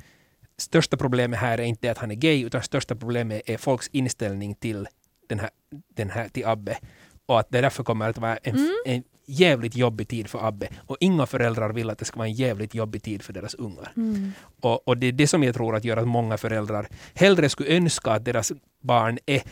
största 0.59 0.97
problemet 0.97 1.41
här 1.41 1.59
är 1.59 1.63
inte 1.63 1.91
att 1.91 1.99
han 1.99 2.11
är 2.11 2.15
gay 2.15 2.45
utan 2.45 2.63
största 2.63 2.95
problemet 2.95 3.43
är 3.47 3.57
folks 3.57 3.89
inställning 3.93 4.55
till 4.55 4.87
den 5.29 5.39
här, 5.39 5.51
den 5.95 6.11
här 6.11 6.29
till 6.29 6.47
Abbe. 6.47 6.79
Och 7.27 7.41
att 7.41 7.47
det 7.51 7.61
därför 7.61 7.85
kommer 7.85 8.09
att 8.11 8.19
vara 8.19 8.37
en, 8.37 8.55
Mm. 8.57 8.71
en 8.87 9.03
jävligt 9.31 9.77
jobbig 9.77 10.09
tid 10.09 10.29
för 10.29 10.49
Abbe. 10.49 10.69
Och 10.87 10.97
inga 11.01 11.27
föräldrar 11.27 11.73
vill 11.73 11.91
att 11.91 11.99
det 11.99 12.05
ska 12.05 12.19
vara 12.19 12.29
en 12.29 12.35
jävligt 12.35 12.75
jobbig 12.75 13.03
tid 13.03 13.23
för 13.23 13.33
deras 13.33 13.55
ungar. 13.55 13.93
Mm. 13.97 14.33
Och, 14.61 14.89
och 14.89 14.97
det 14.97 15.07
är 15.07 15.13
det 15.13 15.27
som 15.27 15.43
jag 15.43 15.55
tror 15.55 15.77
att 15.77 15.85
gör 15.85 15.97
att 15.97 16.09
många 16.09 16.37
föräldrar 16.37 16.89
hellre 17.15 17.49
skulle 17.49 17.77
önska 17.77 18.11
att 18.11 18.25
deras 18.25 18.53
barn 18.81 19.19
är 19.27 19.43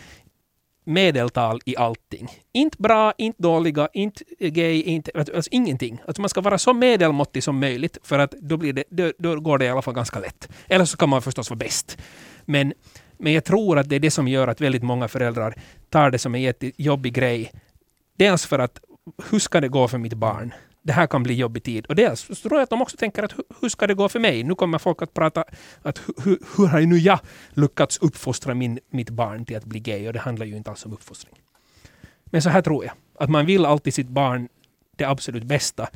medeltal 0.89 1.61
i 1.65 1.77
allting. 1.77 2.29
Inte 2.53 2.77
bra, 2.79 3.13
inte 3.19 3.43
dåliga, 3.43 3.89
inte 3.93 4.25
gay, 4.39 4.83
inte, 4.83 5.11
alltså 5.15 5.49
ingenting. 5.51 6.01
Alltså 6.07 6.23
man 6.23 6.29
ska 6.29 6.41
vara 6.41 6.59
så 6.59 6.73
medelmåttig 6.73 7.45
som 7.45 7.61
möjligt 7.61 7.99
för 8.03 8.19
att 8.19 8.31
då, 8.31 8.57
blir 8.57 8.73
det, 8.73 8.85
då, 8.91 9.13
då 9.19 9.41
går 9.41 9.59
det 9.59 9.65
i 9.65 9.69
alla 9.69 9.83
fall 9.83 9.95
ganska 9.95 10.19
lätt. 10.19 10.49
Eller 10.69 10.85
så 10.85 10.97
kan 10.97 11.09
man 11.09 11.23
förstås 11.23 11.51
vara 11.51 11.59
bäst. 11.59 11.99
Men, 12.45 12.73
men 13.19 13.33
jag 13.33 13.45
tror 13.45 13.79
att 13.79 13.89
det 13.89 13.97
är 13.97 14.01
det 14.01 14.11
som 14.11 14.29
gör 14.29 14.49
att 14.49 14.61
väldigt 14.61 14.83
många 14.83 15.09
föräldrar 15.09 15.55
tar 15.91 16.11
det 16.11 16.19
som 16.19 16.35
en 16.35 16.43
jättejobbig 16.43 17.15
grej. 17.15 17.53
Dels 18.17 18.47
för 18.47 18.59
att 18.59 18.81
hur 19.31 19.39
ska 19.39 19.61
det 19.61 19.69
gå 19.69 19.89
för 19.89 19.99
mitt 19.99 20.15
barn? 20.15 20.53
det 20.89 20.93
här 20.93 21.07
kan 21.07 21.23
bli 21.23 21.35
jobbig 21.35 21.63
tid. 21.63 21.87
Och 21.87 21.95
dels 21.95 22.21
så 22.21 22.35
tror 22.35 22.55
jag 22.55 22.63
att 22.63 22.71
de 22.71 22.83
också 22.83 22.97
tänker 22.97 23.23
att 23.23 23.35
hur 23.61 23.69
ska 23.69 23.87
det 23.87 23.95
gå 23.95 24.09
för 24.09 24.21
mig? 24.21 24.43
Nu 24.43 24.55
kommer 24.55 24.79
folk 24.79 25.03
att 25.03 25.15
prata 25.15 25.45
att 25.83 26.01
hur 26.57 26.67
har 26.67 26.81
nu 26.81 26.99
jag 26.99 27.21
lyckats 27.51 27.99
uppfostra 27.99 28.55
min, 28.55 28.79
mitt 28.91 29.11
barn 29.11 29.45
till 29.45 29.57
att 29.57 29.65
bli 29.65 29.81
gay? 29.81 30.07
Och 30.07 30.13
det 30.13 30.19
handlar 30.19 30.47
ju 30.47 30.57
inte 30.57 30.71
alls 30.71 30.87
om 30.87 30.93
uppfostring. 30.93 31.35
Men 32.25 32.43
så 32.43 32.49
här 32.49 32.63
tror 32.63 32.85
jag, 32.85 32.95
att 33.19 33.31
man 33.31 33.47
vill 33.47 33.67
alltid 33.67 33.95
sitt 33.95 34.09
barn 34.09 34.49
det 34.97 35.05
absolut 35.05 35.45
bästa. 35.45 35.89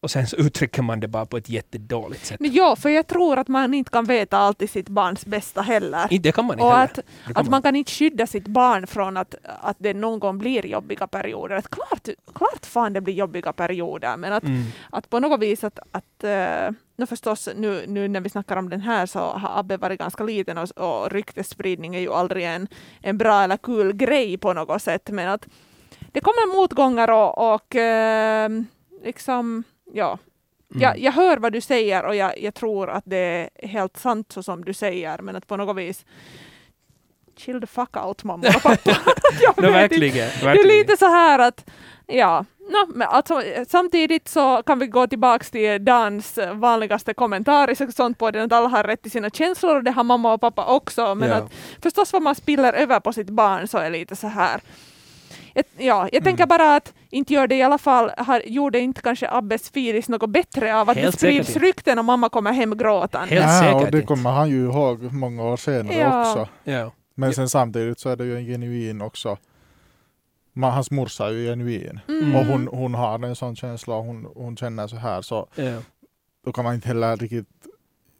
Och 0.00 0.10
sen 0.10 0.26
så 0.26 0.36
uttrycker 0.36 0.82
man 0.82 1.00
det 1.00 1.08
bara 1.08 1.26
på 1.26 1.36
ett 1.36 1.48
jättedåligt 1.48 2.26
sätt. 2.26 2.40
Men 2.40 2.52
ja, 2.52 2.76
för 2.76 2.88
jag 2.88 3.06
tror 3.06 3.38
att 3.38 3.48
man 3.48 3.74
inte 3.74 3.90
kan 3.90 4.04
veta 4.04 4.38
alltid 4.38 4.70
sitt 4.70 4.88
barns 4.88 5.26
bästa 5.26 5.62
heller. 5.62 6.18
Det 6.22 6.32
kan 6.32 6.44
man 6.44 6.54
inte 6.54 6.64
Och 6.64 6.72
heller. 6.72 6.84
att, 6.84 7.36
att 7.36 7.48
man 7.50 7.62
kan 7.62 7.76
inte 7.76 7.92
skydda 7.92 8.26
sitt 8.26 8.46
barn 8.46 8.86
från 8.86 9.16
att, 9.16 9.34
att 9.60 9.76
det 9.80 9.94
någon 9.94 10.18
gång 10.18 10.38
blir 10.38 10.66
jobbiga 10.66 11.06
perioder. 11.06 11.56
Att 11.56 11.68
klart, 11.70 12.08
klart 12.34 12.66
fan 12.66 12.92
det 12.92 13.00
blir 13.00 13.14
jobbiga 13.14 13.52
perioder, 13.52 14.16
men 14.16 14.32
att, 14.32 14.42
Mm. 14.44 14.62
att 14.90 15.10
på 15.10 15.20
något 15.20 15.40
vis 15.40 15.64
att, 15.64 15.78
att 15.92 16.24
uh, 16.24 16.74
nu 16.96 17.06
förstås, 17.06 17.48
nu, 17.56 17.84
nu 17.86 18.08
när 18.08 18.20
vi 18.20 18.28
snackar 18.28 18.56
om 18.56 18.68
den 18.70 18.80
här 18.80 19.06
så 19.06 19.18
har 19.18 19.58
Abbe 19.60 19.76
varit 19.76 19.98
ganska 19.98 20.24
liten 20.24 20.58
och, 20.58 20.68
och 20.78 21.12
ryktesspridning 21.12 21.94
är 21.96 22.00
ju 22.00 22.12
aldrig 22.12 22.44
en, 22.44 22.68
en 23.02 23.18
bra 23.18 23.42
eller 23.42 23.56
kul 23.56 23.92
grej 23.92 24.38
på 24.38 24.52
något 24.52 24.82
sätt, 24.82 25.10
men 25.10 25.28
att 25.28 25.46
det 26.12 26.20
kommer 26.20 26.56
motgångar 26.56 27.10
och, 27.10 27.54
och 27.54 27.76
eh, 27.76 28.50
liksom, 29.04 29.64
ja. 29.92 30.18
Mm. 30.70 30.82
Jag, 30.82 30.98
jag 30.98 31.12
hör 31.12 31.36
vad 31.36 31.52
du 31.52 31.60
säger 31.60 32.04
och 32.04 32.14
jag, 32.16 32.38
jag 32.42 32.54
tror 32.54 32.90
att 32.90 33.04
det 33.06 33.48
är 33.54 33.68
helt 33.68 33.96
sant 33.96 34.32
så 34.32 34.42
som 34.42 34.64
du 34.64 34.72
säger, 34.74 35.18
men 35.18 35.36
att 35.36 35.46
på 35.46 35.56
något 35.56 35.76
vis 35.76 36.04
chill 37.36 37.60
the 37.60 37.66
fuck 37.66 37.96
out 37.96 38.24
mamma 38.24 38.48
och 38.48 38.62
pappa. 38.62 38.90
No, 39.56 39.66
inte. 39.66 39.70
verkligen, 39.72 40.14
Det 40.14 40.40
är 40.40 40.44
verkligen. 40.44 40.68
lite 40.78 40.96
så 40.96 41.06
här 41.06 41.38
att, 41.38 41.70
ja, 42.06 42.44
no, 42.58 42.86
men 42.94 43.08
alltså, 43.08 43.42
samtidigt 43.68 44.28
så 44.28 44.62
kan 44.66 44.78
vi 44.78 44.86
gå 44.86 45.06
tillbaks 45.06 45.50
till 45.50 45.84
Dans 45.84 46.38
vanligaste 46.54 47.14
kommentar 47.14 47.92
sånt 47.92 48.18
på 48.18 48.30
den 48.30 48.44
att 48.44 48.52
alla 48.52 48.68
har 48.68 48.84
rätt 48.84 49.02
till 49.02 49.10
sina 49.10 49.30
känslor 49.30 49.76
och 49.76 49.84
det 49.84 49.90
har 49.90 50.04
mamma 50.04 50.32
och 50.32 50.40
pappa 50.40 50.64
också. 50.66 51.14
Men 51.14 51.28
Ja. 51.28 51.34
att 51.34 51.52
förstås 51.82 52.12
vad 52.12 52.22
man 52.22 52.34
spiller 52.34 52.72
över 52.72 53.00
på 53.00 53.12
sitt 53.12 53.30
barn 53.30 53.68
så 53.68 53.78
är 53.78 53.90
lite 53.90 54.16
så 54.16 54.26
här. 54.26 54.60
Jag, 55.54 55.64
ja, 55.78 56.08
jag 56.12 56.24
tänker 56.24 56.46
bara 56.46 56.76
att 56.76 56.92
inte 57.10 57.34
gör 57.34 57.46
det 57.46 57.54
i 57.56 57.62
alla 57.62 57.78
fall, 57.78 58.10
har, 58.16 58.42
gjorde 58.46 58.80
inte 58.80 59.00
kanske 59.02 59.30
Abbes 59.30 59.70
Filis 59.70 60.08
något 60.08 60.30
bättre 60.30 60.76
av 60.80 60.90
att 60.90 60.96
Helt 60.96 61.12
det 61.12 61.18
sprids 61.18 61.56
rykten 61.56 61.98
och 61.98 62.04
mamma 62.04 62.28
kommer 62.28 62.52
hem 62.52 62.76
gråtande. 62.78 63.34
Helt 63.34 63.64
Ja, 63.66 63.74
och 63.84 63.90
det 63.90 64.02
kommer 64.02 64.30
han 64.30 64.50
ju 64.50 64.64
ihåg 64.64 65.12
många 65.12 65.42
år 65.44 65.56
senare 65.56 65.98
Ja. 65.98 66.20
också. 66.30 66.48
Ja. 66.64 66.92
Men 67.14 67.34
sen 67.34 67.48
samtidigt 67.48 67.98
så 68.00 68.08
är 68.08 68.16
det 68.16 68.24
ju 68.24 68.36
en 68.36 68.44
genuin 68.46 69.02
också. 69.02 69.38
Man, 70.52 70.72
hans 70.72 70.90
morsa 70.90 71.26
är 71.26 71.30
ju 71.32 71.46
genuin. 71.46 72.00
Mm. 72.08 72.36
Och 72.36 72.44
hon, 72.44 72.68
hon 72.68 72.94
har 72.94 73.24
en 73.26 73.36
sån 73.36 73.56
känsla 73.56 73.94
och 73.94 74.04
hon, 74.04 74.26
hon 74.34 74.56
känner 74.56 74.86
så 74.86 74.96
här 74.96 75.22
så 75.22 75.48
Ja. 75.54 75.82
då 76.44 76.52
kan 76.52 76.64
man 76.64 76.74
inte 76.74 76.88
heller 76.88 77.16
riktigt 77.16 77.46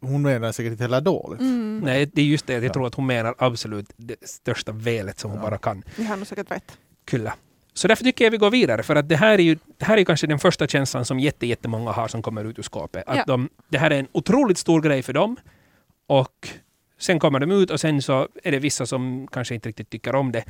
hon 0.01 0.23
menar 0.23 0.53
säkert 0.53 0.73
inte 0.73 0.85
heller 0.85 1.01
dåligt. 1.01 1.41
Mm. 1.41 1.81
Nej, 1.85 2.07
det 2.15 2.21
är 2.23 2.25
just 2.27 2.47
det. 2.47 2.53
Jag 2.53 2.65
Ja. 2.65 2.73
tror 2.73 2.87
att 2.87 2.95
hon 2.95 3.07
menar 3.07 3.35
absolut 3.39 3.93
det 3.97 4.29
största 4.29 4.73
velet 4.73 5.19
som 5.19 5.31
hon 5.31 5.41
Ja. 5.41 5.47
bara 5.51 5.59
kan. 5.59 5.83
Vi 5.97 6.05
har 6.05 6.17
nog 6.17 6.27
säkert 6.27 6.51
rätt. 6.51 6.79
Kyllä. 7.05 7.33
Så 7.79 7.89
därför 7.89 8.05
tycker 8.05 8.25
jag 8.25 8.31
vi 8.31 8.37
går 8.37 8.51
vidare, 8.51 8.83
för 8.83 8.97
att 8.97 9.09
det 9.09 9.17
här 9.17 9.39
är 9.39 9.43
ju 9.43 9.59
det 9.79 9.85
här 9.85 9.95
är 9.95 9.99
ju 9.99 10.05
kanske 10.05 10.27
den 10.27 10.39
första 10.39 10.67
känslan 10.67 11.05
som 11.05 11.21
jätte, 11.21 11.47
jättemånga 11.47 11.91
har 11.93 12.09
som 12.09 12.23
kommer 12.23 12.45
ut 12.45 12.59
ur 12.59 12.63
skåpet. 12.63 13.05
Att 13.07 13.17
Ja. 13.17 13.25
de, 13.27 13.49
det 13.69 13.79
här 13.79 13.91
är 13.91 13.99
en 13.99 14.09
otroligt 14.13 14.59
stor 14.59 14.81
grej 14.81 15.03
för 15.03 15.13
dem. 15.13 15.37
Och 16.07 16.49
sen 16.99 17.19
kommer 17.19 17.41
de 17.41 17.51
ut 17.51 17.71
och 17.71 17.81
sen 17.81 18.03
så 18.03 18.29
är 18.45 18.53
det 18.53 18.59
vissa 18.59 18.87
som 18.87 19.29
kanske 19.33 19.55
inte 19.55 19.69
riktigt 19.69 19.91
tycker 19.91 20.15
om 20.15 20.33
det. 20.33 20.45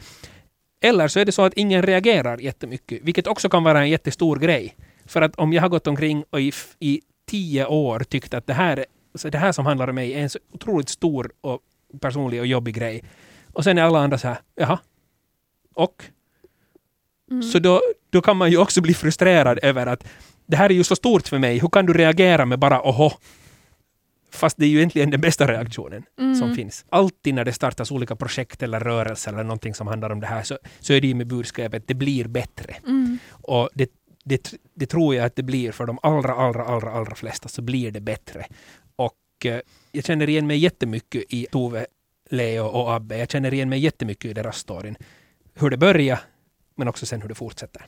Eller 0.81 1.09
så 1.09 1.21
är 1.21 1.25
det 1.25 1.33
så 1.33 1.43
att 1.43 1.55
ingen 1.55 1.83
reagerar 1.83 2.39
jättemycket, 2.39 3.03
vilket 3.03 3.27
också 3.27 3.49
kan 3.49 3.65
vara 3.65 3.81
en 3.81 3.91
jättestor 3.91 4.39
grej. 4.39 4.77
För 5.07 5.23
att 5.23 5.37
om 5.37 5.53
jag 5.53 5.63
har 5.63 5.69
gått 5.69 5.87
omkring 5.87 6.25
och 6.31 6.41
i, 6.41 6.53
i 6.79 7.01
tio 7.27 7.67
år 7.67 8.01
tyckt 8.01 8.35
att 8.35 8.47
det 8.47 8.55
här, 8.55 8.87
så 9.15 9.29
det 9.29 9.39
här 9.39 9.53
som 9.53 9.67
handlar 9.67 9.89
om 9.89 9.95
mig 9.95 10.13
är 10.13 10.19
en 10.23 10.31
så 10.31 10.39
otroligt 10.53 10.89
stor 10.89 11.31
och 11.41 11.61
personlig 12.01 12.41
och 12.41 12.47
jobbig 12.47 12.75
grej. 12.75 13.05
Och 13.53 13.65
sen 13.65 13.79
är 13.79 13.83
alla 13.83 13.99
andra 13.99 14.19
så 14.19 14.29
här, 14.29 14.39
jaha, 14.55 14.79
och? 15.75 16.05
Mm. 17.31 17.43
Så 17.43 17.59
då, 17.59 17.83
då 18.11 18.21
kan 18.21 18.37
man 18.37 18.51
ju 18.51 18.59
också 18.59 18.81
bli 18.81 18.95
frustrerad 18.95 19.59
över 19.63 19.87
att 19.87 20.05
det 20.47 20.57
här 20.57 20.71
är 20.71 20.75
ju 20.75 20.85
så 20.85 20.97
stort 20.97 21.29
för 21.29 21.39
mig, 21.39 21.59
hur 21.59 21.69
kan 21.69 21.87
du 21.87 21.93
reagera 21.93 22.45
med 22.47 22.59
bara 22.59 22.83
oho? 22.83 23.11
Fast 24.31 24.57
det 24.57 24.65
är 24.65 24.69
ju 24.69 24.77
egentligen 24.77 25.11
den 25.11 25.21
bästa 25.21 25.47
reaktionen 25.53 26.03
Mm. 26.21 26.35
som 26.35 26.55
finns. 26.55 26.85
Alltid 26.89 27.35
när 27.35 27.45
det 27.45 27.53
startas 27.53 27.91
olika 27.91 28.17
projekt 28.17 28.63
eller 28.63 28.81
rörelser 28.81 29.33
eller 29.33 29.43
någonting 29.45 29.75
som 29.75 29.87
handlar 29.87 30.11
om 30.11 30.21
det 30.21 30.27
här 30.27 30.43
så, 30.43 30.59
så 30.81 30.93
är 30.93 31.01
det 31.01 31.07
ju 31.07 31.15
med 31.15 31.27
budskapet 31.27 31.83
det 31.87 31.95
blir 31.95 32.25
bättre. 32.29 32.75
Mm. 32.87 33.19
Och 33.31 33.69
det, 33.75 33.91
det, 34.25 34.55
det 34.75 34.87
tror 34.87 35.15
jag 35.15 35.25
att 35.27 35.37
det 35.37 35.43
blir 35.43 35.73
för 35.73 35.87
de 35.87 35.99
allra, 36.03 36.33
allra, 36.35 36.65
allra, 36.65 36.91
allra 36.93 37.15
flesta 37.15 37.49
så 37.49 37.63
blir 37.63 37.91
det 37.91 38.01
bättre. 38.01 38.47
Och 38.97 39.47
eh, 39.47 39.61
jag 39.93 40.05
känner 40.05 40.29
igen 40.29 40.47
mig 40.47 40.59
jättemycket 40.59 41.23
i 41.29 41.47
Tove, 41.51 41.87
Leo 42.31 42.65
och 42.65 42.95
Abbe. 42.95 43.19
Jag 43.19 43.31
känner 43.31 43.55
igen 43.55 43.69
mig 43.69 43.79
jättemycket 43.79 44.31
i 44.31 44.35
deras 44.35 44.57
storyn. 44.59 44.97
Hur 45.55 45.71
det 45.71 45.77
börjar, 45.77 46.21
men 46.79 46.89
också 46.89 47.07
sen 47.07 47.23
hur 47.23 47.29
det 47.29 47.35
fortsätter. 47.35 47.87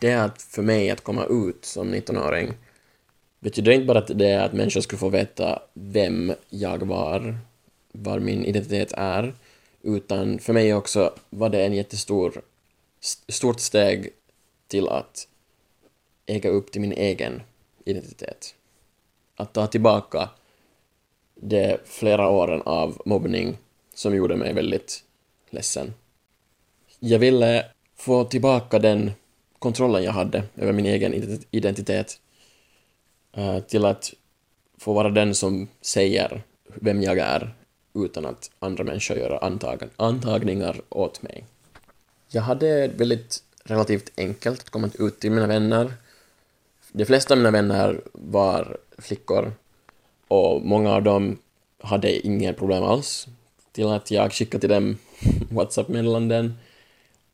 det 0.00 0.10
är 0.10 0.24
att 0.24 0.42
för 0.42 0.62
mig 0.62 0.90
att 0.90 1.00
komma 1.00 1.24
ut 1.24 1.64
som 1.64 1.94
19-åring 1.94 2.54
betyder 3.40 3.72
inte 3.72 3.86
bara 3.86 3.98
att 3.98 4.18
det 4.18 4.28
är 4.28 4.44
att 4.44 4.52
människor 4.52 4.80
skulle 4.80 4.98
få 4.98 5.08
veta 5.08 5.62
vem 5.74 6.32
jag 6.48 6.82
var, 6.82 7.38
var 7.92 8.18
min 8.18 8.44
identitet 8.44 8.92
är, 8.92 9.34
utan 9.82 10.38
för 10.38 10.52
mig 10.52 10.74
också 10.74 11.14
var 11.30 11.48
det 11.48 11.66
en 11.66 11.72
jättestor 11.72 12.42
stort 13.28 13.60
steg 13.60 14.10
till 14.68 14.88
att 14.88 15.28
äga 16.26 16.50
upp 16.50 16.72
till 16.72 16.80
min 16.80 16.92
egen 16.92 17.42
identitet. 17.84 18.54
Att 19.36 19.52
ta 19.52 19.66
tillbaka 19.66 20.28
de 21.34 21.76
flera 21.84 22.28
åren 22.28 22.62
av 22.62 23.02
mobbning 23.04 23.58
som 23.94 24.14
gjorde 24.16 24.36
mig 24.36 24.52
väldigt 24.52 25.04
ledsen. 25.50 25.94
Jag 27.08 27.18
ville 27.18 27.66
få 27.96 28.24
tillbaka 28.24 28.78
den 28.78 29.12
kontrollen 29.58 30.02
jag 30.02 30.12
hade 30.12 30.42
över 30.56 30.72
min 30.72 30.86
egen 30.86 31.40
identitet 31.50 32.20
eh, 33.36 33.60
till 33.60 33.84
att 33.84 34.14
få 34.78 34.92
vara 34.92 35.08
den 35.08 35.34
som 35.34 35.68
säger 35.80 36.42
vem 36.74 37.02
jag 37.02 37.18
är 37.18 37.54
utan 37.94 38.26
att 38.26 38.50
andra 38.58 38.84
människor 38.84 39.16
gör 39.16 39.38
antag- 39.42 39.88
antagningar 39.96 40.80
åt 40.88 41.22
mig. 41.22 41.44
Jag 42.28 42.42
hade 42.42 42.88
väldigt 42.88 43.42
relativt 43.64 44.12
enkelt 44.16 44.60
att 44.60 44.70
komma 44.70 44.90
ut 44.98 45.20
till 45.20 45.30
mina 45.30 45.46
vänner. 45.46 45.92
De 46.92 47.04
flesta 47.04 47.34
av 47.34 47.38
mina 47.38 47.50
vänner 47.50 48.00
var 48.12 48.76
flickor 48.98 49.52
och 50.28 50.62
många 50.62 50.92
av 50.94 51.02
dem 51.02 51.38
hade 51.82 52.26
inga 52.26 52.52
problem 52.52 52.82
alls 52.82 53.26
till 53.72 53.86
att 53.86 54.10
jag 54.10 54.32
skickade 54.32 54.60
till 54.60 54.70
dem 54.70 54.98
WhatsApp-meddelanden 55.50 56.54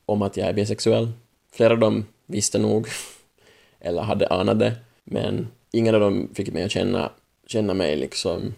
om 0.05 0.21
att 0.21 0.37
jag 0.37 0.47
är 0.47 0.53
bisexuell. 0.53 1.11
Flera 1.51 1.73
av 1.73 1.79
dem 1.79 2.05
visste 2.25 2.59
nog, 2.59 2.87
eller 3.79 4.01
hade 4.01 4.27
anat 4.27 4.59
det, 4.59 4.75
men 5.03 5.47
ingen 5.71 5.95
av 5.95 6.01
dem 6.01 6.29
fick 6.33 6.53
mig 6.53 6.63
att 6.63 6.71
känna, 6.71 7.11
känna 7.47 7.73
mig 7.73 7.95
liksom 7.95 8.53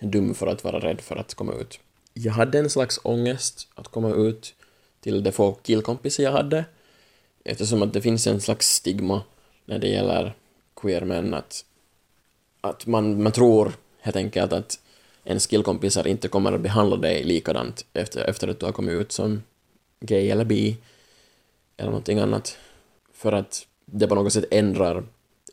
dum 0.00 0.34
för 0.34 0.46
att 0.46 0.64
vara 0.64 0.80
rädd 0.80 1.00
för 1.00 1.16
att 1.16 1.34
komma 1.34 1.52
ut. 1.52 1.80
Jag 2.14 2.32
hade 2.32 2.58
en 2.58 2.70
slags 2.70 3.00
ångest 3.02 3.68
att 3.74 3.88
komma 3.88 4.10
ut 4.10 4.54
till 5.00 5.22
de 5.22 5.32
få 5.32 5.52
killkompisar 5.52 6.24
jag 6.24 6.32
hade, 6.32 6.64
eftersom 7.44 7.82
att 7.82 7.92
det 7.92 8.00
finns 8.00 8.26
en 8.26 8.40
slags 8.40 8.68
stigma 8.68 9.22
när 9.64 9.78
det 9.78 9.88
gäller 9.88 10.34
queer-män 10.76 11.34
att, 11.34 11.64
att 12.60 12.86
man, 12.86 13.22
man 13.22 13.32
tror 13.32 13.72
helt 14.00 14.16
enkelt 14.16 14.52
att 14.52 14.78
ens 15.24 15.46
killkompisar 15.46 16.06
inte 16.06 16.28
kommer 16.28 16.52
att 16.52 16.60
behandla 16.60 16.96
dig 16.96 17.24
likadant 17.24 17.86
efter, 17.92 18.24
efter 18.24 18.48
att 18.48 18.60
du 18.60 18.66
har 18.66 18.72
kommit 18.72 18.94
ut 18.94 19.12
som 19.12 19.42
gay 20.00 20.30
eller 20.30 20.44
bi 20.44 20.76
eller 21.76 21.90
någonting 21.90 22.18
annat 22.18 22.58
för 23.12 23.32
att 23.32 23.66
det 23.84 24.06
på 24.06 24.14
något 24.14 24.32
sätt 24.32 24.44
ändrar 24.50 25.04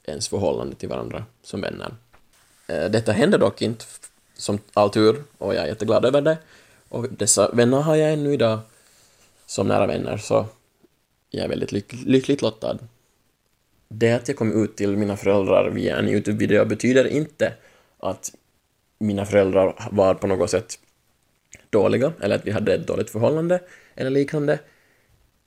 ens 0.04 0.28
förhållande 0.28 0.76
till 0.76 0.90
varandra 0.90 1.26
som 1.44 1.62
vänner. 1.62 1.94
Eh, 2.68 2.86
detta 2.86 3.12
hände 3.12 3.38
dock 3.38 3.62
inte 3.62 3.86
som 4.36 4.60
all 4.74 4.90
tur 4.90 5.24
och 5.38 5.56
jag 5.56 5.64
är 5.64 5.68
jätteglad 5.68 6.06
över 6.06 6.22
det 6.22 6.38
och 6.90 7.10
dessa 7.10 7.52
vänner 7.52 7.82
har 7.82 7.96
jag 7.96 8.14
ännu 8.14 8.34
idag 8.34 8.60
som 9.46 9.68
nära 9.68 9.88
vänner 9.88 10.18
så 10.18 10.46
jag 11.30 11.46
är 11.46 11.50
väldigt 11.50 11.72
lyck 11.72 11.94
lyckligt 11.94 12.42
lottad. 12.42 12.78
Det 13.88 14.12
att 14.12 14.28
jag 14.28 14.38
kom 14.38 14.64
ut 14.64 14.76
till 14.76 14.98
mina 14.98 15.18
föräldrar 15.18 15.70
via 15.70 15.98
en 15.98 16.10
Youtube-video 16.10 16.66
betyder 16.66 17.08
inte 17.08 17.54
att 18.00 18.36
mina 19.00 19.26
föräldrar 19.26 19.90
var 19.92 20.14
på 20.14 20.28
något 20.28 20.50
sätt 20.50 20.80
dåliga 21.74 22.14
eller 22.22 22.36
att 22.36 22.48
vi 22.48 22.52
hade 22.52 22.74
ett 22.74 22.88
dåligt 22.88 23.10
förhållande 23.10 23.60
eller 23.96 24.10
liknande. 24.10 24.60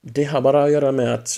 Det 0.02 0.24
har 0.24 0.40
bara 0.40 0.64
att 0.64 0.70
göra 0.70 0.92
med 0.92 1.14
att 1.14 1.28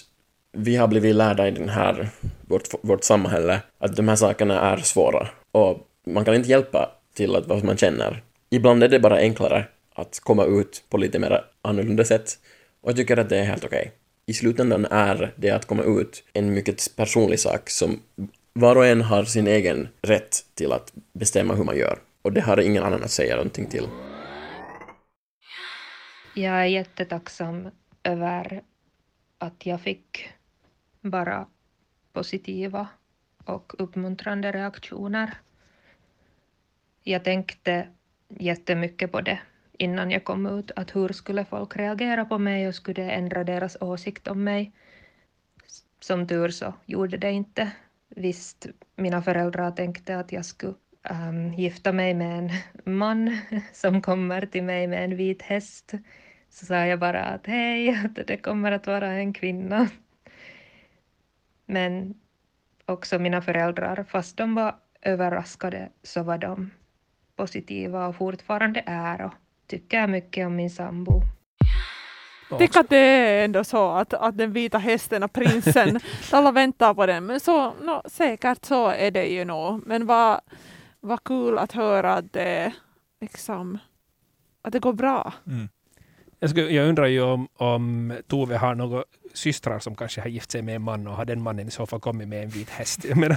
vi 0.53 0.77
har 0.77 0.88
blivit 0.88 1.14
lärda 1.14 1.48
i 1.48 1.51
den 1.51 1.68
här, 1.68 2.09
vårt, 2.40 2.68
vårt 2.83 3.05
samhälle 3.05 3.61
att 3.79 3.96
de 3.96 4.09
här 4.09 4.16
sakerna 4.16 4.61
är 4.61 4.77
svåra 4.77 5.29
och 5.53 5.79
man 6.07 6.24
kan 6.24 6.35
inte 6.35 6.48
hjälpa 6.48 6.90
till 7.14 7.37
att 7.37 7.46
vad 7.46 7.64
man 7.64 7.77
känner. 7.77 8.22
Ibland 8.51 8.83
är 8.83 8.88
det 8.88 9.01
bara 9.01 9.16
enklare 9.16 9.64
att 9.94 10.20
komma 10.20 10.44
ut 10.44 10.85
på 10.88 10.96
lite 10.96 11.18
mer 11.18 11.44
annorlunda 11.62 12.05
sätt 12.05 12.38
och 12.81 12.90
jag 12.90 12.96
tycker 12.96 13.16
att 13.16 13.29
det 13.29 13.38
är 13.38 13.44
helt 13.44 13.64
okej. 13.64 13.92
i 14.27 14.33
slutändan 14.35 14.85
är 14.85 15.33
det 15.37 15.51
att 15.51 15.66
komma 15.66 15.83
ut 15.83 16.24
en 16.33 16.55
mycket 16.55 16.96
personlig 16.96 17.40
sak 17.40 17.70
som 17.70 18.01
var 18.53 18.77
och 18.77 18.87
en 18.87 19.03
har 19.03 19.24
sin 19.24 19.46
egen 19.46 19.88
rätt 20.03 20.37
till 20.55 20.72
att 20.72 20.92
bestämma 21.12 21.55
hur 21.55 21.64
man 21.64 21.77
gör. 21.77 21.98
Och 22.22 22.33
det 22.33 22.40
har 22.40 22.61
ingen 22.61 22.83
annan 22.83 23.03
att 23.03 23.11
säga 23.11 23.37
någonting 23.37 23.66
till. 23.66 23.87
Jag 26.38 26.61
är 26.61 26.64
jättetacksam 26.64 27.70
över 28.03 28.62
att 29.38 29.66
jag 29.66 29.81
fick 29.81 30.31
bara 31.01 31.46
positiva 32.12 32.88
och 33.44 33.72
uppmuntrande 33.79 34.53
reaktioner. 34.53 35.35
Jag 37.03 37.24
tänkte 37.24 37.88
jättemycket 38.29 39.12
på 39.12 39.20
det 39.20 39.40
innan 39.72 40.11
jag 40.11 40.24
kom 40.24 40.46
ut, 40.46 40.70
att 40.77 40.96
hur 40.96 41.09
skulle 41.09 41.44
folk 41.44 41.77
reagera 41.77 42.24
på 42.24 42.38
mig 42.38 42.68
och 42.68 42.74
skulle 42.74 43.03
det 43.03 43.11
ändra 43.11 43.44
deras 43.44 43.77
åsikt 43.81 44.29
om 44.29 44.44
mig? 44.44 44.72
Som 46.01 46.29
tur 46.29 46.48
så 46.48 46.74
gjorde 46.87 47.16
det 47.16 47.31
inte. 47.31 47.72
Visst, 48.09 48.66
mina 48.96 49.22
föräldrar 49.22 49.70
tänkte 49.70 50.18
att 50.18 50.33
jag 50.33 50.44
skulle 50.44 50.74
um, 51.11 51.55
gifta 51.55 51.92
mig 51.92 52.14
med 52.14 52.38
en 52.38 52.51
man 52.96 53.38
som 53.72 54.03
kommer 54.03 54.46
till 54.46 54.62
mig 54.64 54.87
med 54.87 55.05
en 55.05 55.16
vit 55.16 55.42
häst. 55.42 55.94
Så 56.59 56.66
sa 56.66 56.75
jag 56.75 56.99
bara 56.99 57.25
att 57.25 57.47
hej, 57.47 57.88
att 58.05 58.27
det 58.27 58.37
kommer 58.37 58.73
att 58.73 58.87
vara 58.87 59.12
en 59.12 59.33
kvinna. 59.33 59.88
Men 61.66 62.14
också 62.87 63.18
mina 63.18 63.42
föräldrar, 63.42 64.05
fast 64.09 64.37
de 64.37 64.55
var 64.55 64.75
överraskade 65.03 65.88
så 66.03 66.23
var 66.23 66.38
de 66.38 66.71
positiva 67.37 68.07
och 68.07 68.16
fortfarande 68.16 68.83
är 68.87 69.23
och 69.23 69.33
tycker 69.66 70.07
mycket 70.07 70.47
om 70.47 70.57
min 70.57 70.71
sambo. 70.71 71.23
Tänk 72.59 72.77
att 72.77 72.90
det 72.90 72.97
är 72.97 73.44
ändå 73.44 73.64
så 73.64 73.90
att, 73.90 74.14
att 74.14 74.38
den 74.38 74.53
vita 74.53 74.79
hästen 74.79 75.23
och 75.23 75.33
prinsen, 75.33 76.01
alla 76.33 76.53
väntar 76.53 76.94
på 76.94 77.07
den. 77.07 77.27
Men 77.27 77.40
så, 77.40 77.73
no, 77.75 78.03
säkert 78.07 78.64
så 78.64 78.88
är 78.88 79.11
det 79.11 79.27
ju 79.27 79.44
nog. 79.44 79.87
Men 79.87 80.07
vad, 80.07 80.40
vad 81.01 81.25
kul 81.25 81.59
att 81.59 81.73
höra 81.73 82.14
att 82.14 82.33
det, 82.33 82.73
liksom, 83.21 83.79
att 84.62 84.73
det 84.73 84.79
går 84.79 84.92
bra. 84.92 85.33
Mm. 85.47 85.68
Jag, 86.40 86.51
skulle, 86.51 86.70
jag 86.70 86.88
undrar 86.88 87.07
ju 87.07 87.22
om, 87.22 87.48
om 87.57 88.12
Tove 88.29 88.57
har 88.57 88.74
några 88.74 89.05
systrar 89.35 89.79
som 89.79 89.94
kanske 89.94 90.20
har 90.20 90.29
gift 90.29 90.51
sig 90.51 90.62
med 90.62 90.77
en 90.77 90.83
man 90.83 91.07
och 91.07 91.14
har 91.16 91.24
den 91.24 91.42
mannen 91.42 91.68
i 91.68 91.70
så 91.70 91.87
fall 91.87 92.01
kommit 92.01 92.29
med 92.29 92.42
en 92.42 92.48
vit 92.48 92.70
häst. 92.70 93.05
Jag 93.09 93.16
menar, 93.16 93.37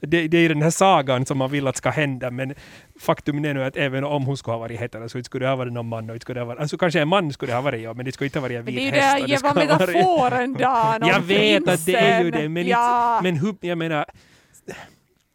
det, 0.00 0.28
det 0.28 0.38
är 0.38 0.48
den 0.48 0.62
här 0.62 0.70
sagan 0.70 1.26
som 1.26 1.38
man 1.38 1.50
vill 1.50 1.66
att 1.66 1.76
ska 1.76 1.90
hända 1.90 2.30
men 2.30 2.54
faktum 3.00 3.44
är 3.44 3.54
nu 3.54 3.64
att 3.64 3.76
även 3.76 4.04
om 4.04 4.24
hon 4.24 4.36
skulle 4.36 4.52
ha 4.54 4.58
varit 4.58 4.80
hetero 4.80 5.08
så 5.08 5.22
skulle 5.22 5.44
det 5.44 5.48
ha 5.48 5.56
varit 5.56 5.72
någon 5.72 5.88
man 5.88 6.10
och 6.10 6.22
skulle 6.22 6.40
ha 6.40 6.44
varit, 6.44 6.60
alltså 6.60 6.78
kanske 6.78 7.00
en 7.00 7.08
man 7.08 7.32
skulle 7.32 7.52
ha 7.54 7.60
varit 7.60 7.82
ja, 7.82 7.94
men 7.94 8.04
det 8.06 8.12
skulle 8.12 8.26
inte 8.26 8.38
ha 8.38 8.42
varit 8.42 8.58
en 8.58 8.64
vit 8.64 8.76
det 8.92 8.98
är 8.98 9.02
häst. 9.02 9.28
ju 9.28 9.36
det 9.36 9.48
ha 9.48 9.54
varit- 9.54 9.88
metaforen 9.88 10.54
Dan 10.54 11.00
Jag 11.08 11.20
vet 11.20 11.68
att 11.68 11.86
det 11.86 11.94
är 11.96 12.24
ju 12.24 12.30
det, 12.30 12.48
men, 12.48 12.66
ja. 12.66 13.16
inte, 13.18 13.22
men 13.32 13.36
hur, 13.36 13.54
jag 13.60 13.78
menar 13.78 14.04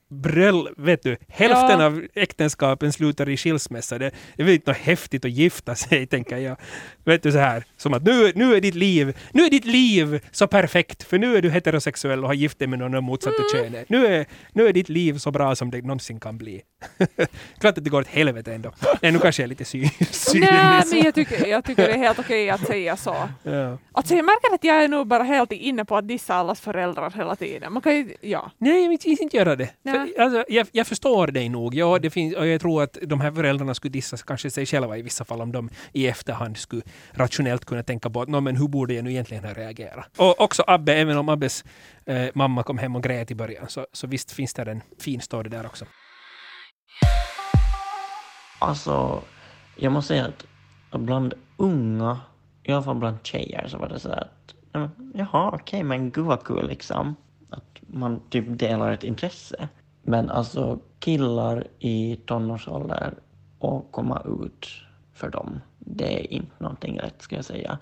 Bröll, 0.09 0.69
vet 0.77 1.03
du, 1.03 1.17
hälften 1.27 1.79
Ja. 1.79 1.85
av 1.85 2.03
äktenskapen 2.15 2.93
slutar 2.93 3.29
i 3.29 3.37
skilsmässa. 3.37 3.97
Det, 3.97 4.11
det 4.35 4.41
är 4.41 4.45
väl 4.45 4.53
inte 4.55 4.71
något 4.71 4.77
häftigt 4.77 5.25
att 5.25 5.31
gifta 5.31 5.75
sig, 5.75 6.07
tänker 6.07 6.37
jag. 6.37 6.57
Vet 7.05 7.23
du 7.23 7.31
så 7.31 7.37
här, 7.37 7.63
som 7.77 7.93
att 7.93 8.03
nu, 8.03 8.31
nu 8.35 8.55
är 8.55 8.61
ditt 8.61 8.75
liv, 8.75 9.17
nu 9.31 9.43
är 9.45 9.49
ditt 9.49 9.65
liv 9.65 10.19
så 10.31 10.47
perfekt, 10.47 11.03
för 11.03 11.17
nu 11.17 11.37
är 11.37 11.41
du 11.41 11.49
heterosexuell 11.49 12.19
och 12.23 12.27
har 12.29 12.33
gift 12.33 12.59
dig 12.59 12.67
med 12.67 12.79
någon 12.79 12.95
av 12.95 13.03
motsatta 13.03 13.35
Mm. 13.37 13.63
könet. 13.71 13.89
Nu 13.89 14.05
är, 14.07 14.25
nu 14.53 14.67
är 14.67 14.73
ditt 14.73 14.89
liv 14.89 15.17
så 15.17 15.31
bra 15.31 15.55
som 15.55 15.71
det 15.71 15.81
någonsin 15.81 16.19
kan 16.19 16.37
bli. 16.37 16.61
Klart 17.59 17.77
att 17.77 17.83
det 17.83 17.89
går 17.89 18.01
åt 18.01 18.07
helvete 18.07 18.53
ändå. 18.53 18.71
Nej, 19.01 19.11
nu 19.11 19.19
kanske 19.19 19.41
jag 19.41 19.45
är 19.45 19.49
lite 19.49 19.65
sy 19.65 19.79
cynisk. 20.11 20.51
Nej, 20.51 20.83
men 20.91 21.03
jag 21.03 21.15
tycker, 21.15 21.47
jag 21.47 21.63
tycker 21.65 21.83
det 21.87 21.93
är 21.93 21.97
helt 21.97 22.19
okej 22.19 22.49
att 22.49 22.67
säga 22.67 22.97
så. 22.97 23.15
Ja. 23.43 23.77
Alltså 23.91 24.15
jag 24.15 24.25
märker 24.25 24.55
att 24.55 24.63
jag 24.63 24.83
är 24.83 24.87
nog 24.87 25.07
bara 25.07 25.23
helt 25.23 25.51
inne 25.51 25.85
på 25.85 25.97
att 25.97 26.07
dissa 26.07 26.35
allas 26.35 26.59
föräldrar 26.61 27.11
hela 27.15 27.35
tiden. 27.35 27.73
Man 27.73 27.81
kan 27.81 27.95
ju, 27.95 28.15
ja. 28.21 28.51
Nej, 28.57 28.81
jag 28.81 28.89
vill 28.89 29.17
inte 29.21 29.37
göra 29.37 29.55
det. 29.55 29.69
Nej. 29.83 29.96
Eh, 29.97 30.23
alltså, 30.23 30.45
jag, 30.47 30.67
jag 30.71 30.87
förstår 30.87 31.27
dig 31.27 31.49
nog. 31.49 31.75
Ja, 31.75 31.99
det 31.99 32.09
finns, 32.09 32.35
och 32.35 32.47
jag 32.47 32.61
tror 32.61 32.83
att 32.83 32.97
de 33.01 33.21
här 33.21 33.31
föräldrarna 33.31 33.73
skulle 33.73 33.91
dissa 33.91 34.17
kanske 34.17 34.51
sig 34.51 34.65
själva 34.65 34.97
i 34.97 35.01
vissa 35.01 35.25
fall 35.25 35.41
om 35.41 35.51
de 35.51 35.69
i 35.93 36.07
efterhand 36.07 36.57
skulle 36.57 36.81
rationellt 37.11 37.65
kunna 37.65 37.83
tänka 37.83 38.09
på 38.09 38.21
att 38.21 38.27
"Nå, 38.29 38.41
men 38.41 38.55
hur 38.55 38.67
borde 38.67 38.93
jag 38.93 39.03
nu 39.03 39.11
egentligen 39.11 39.43
ha 39.43 39.53
reagerat? 39.53 40.09
Och 40.17 40.41
också 40.41 40.63
Abbe, 40.67 40.93
även 40.93 41.17
om 41.17 41.29
Abbes 41.29 41.63
eh, 42.05 42.27
mamma 42.33 42.63
kom 42.63 42.77
hem 42.77 42.95
och 42.95 43.03
grät 43.03 43.31
i 43.31 43.35
början, 43.35 43.69
så, 43.69 43.87
så 43.93 44.07
visst 44.07 44.31
finns 44.31 44.53
det 44.53 44.71
en 44.71 44.81
fin 44.99 45.21
story 45.21 45.49
där 45.49 45.65
också. 45.65 45.85
Alltså, 48.59 49.21
jag 49.75 49.91
måste 49.91 50.07
säga 50.07 50.25
att 50.25 51.01
bland 51.01 51.33
unga, 51.57 52.19
i 52.63 52.71
alla 52.71 52.83
fall 52.83 52.95
bland 52.95 53.17
tjejer, 53.23 53.67
så 53.67 53.77
var 53.77 53.89
det 53.89 53.99
så 53.99 54.09
att 54.09 54.53
jaha, 55.13 55.51
okej, 55.53 55.83
men 55.83 56.11
gud 56.11 56.25
vad 56.25 56.43
kul 56.43 56.67
liksom. 56.67 57.15
Att 57.49 57.79
man 57.87 58.21
typ 58.29 58.45
delar 58.47 58.91
ett 58.91 59.03
intresse. 59.03 59.67
Men 60.09 60.29
alltså 60.29 60.79
killar 60.99 61.67
i 61.79 62.15
tonårsålder 62.25 63.13
och 63.59 63.91
komma 63.91 64.21
ut 64.25 64.67
för 65.13 65.29
dem, 65.29 65.59
det 65.79 66.19
är 66.19 66.33
inte 66.33 66.63
någonting 66.63 66.99
rätt 66.99 67.21
ska 67.21 67.35
jag 67.35 67.45
säga. 67.45 67.77